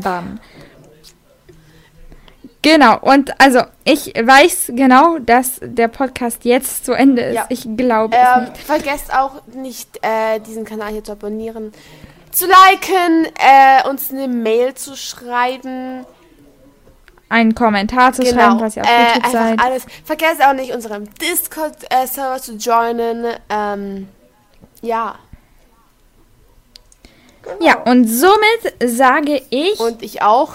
Genau, 2.66 2.98
und 3.00 3.40
also 3.40 3.62
ich 3.84 4.08
weiß 4.08 4.72
genau, 4.74 5.20
dass 5.20 5.60
der 5.62 5.88
Podcast 5.88 6.46
jetzt 6.46 6.84
zu 6.84 6.94
Ende 6.94 7.22
ist. 7.22 7.36
Ja. 7.36 7.46
Ich 7.50 7.68
glaube 7.78 8.16
Ähm, 8.18 8.48
vergesst 8.56 9.14
auch 9.14 9.34
nicht, 9.54 10.00
äh, 10.02 10.40
diesen 10.40 10.66
Kanal 10.66 10.92
hier 10.92 11.04
zu 11.04 11.12
abonnieren, 11.12 11.74
zu 12.32 12.48
liken, 12.48 13.28
äh, 13.38 13.88
uns 13.88 14.10
eine 14.10 14.28
Mail 14.28 14.74
zu 14.74 14.96
schreiben. 14.96 16.08
Einen 17.30 17.54
Kommentar 17.54 18.14
zu 18.14 18.26
schreiben, 18.26 18.58
falls 18.58 18.76
ihr 18.78 18.82
auf 18.82 18.90
äh, 18.90 19.14
YouTube 19.14 19.26
einfach 19.26 19.32
seid. 19.32 19.60
alles. 19.62 19.86
Vergesst 20.04 20.44
auch 20.44 20.54
nicht, 20.54 20.74
unserem 20.74 21.08
Discord-Server 21.20 22.42
zu 22.42 22.54
joinen. 22.56 23.26
Ähm, 23.48 24.08
ja. 24.82 25.20
Ja, 27.60 27.78
und 27.84 28.08
somit 28.08 28.74
sage 28.84 29.40
ich 29.52 29.80
Und 29.80 30.02
ich 30.02 30.24
auch. 30.24 30.54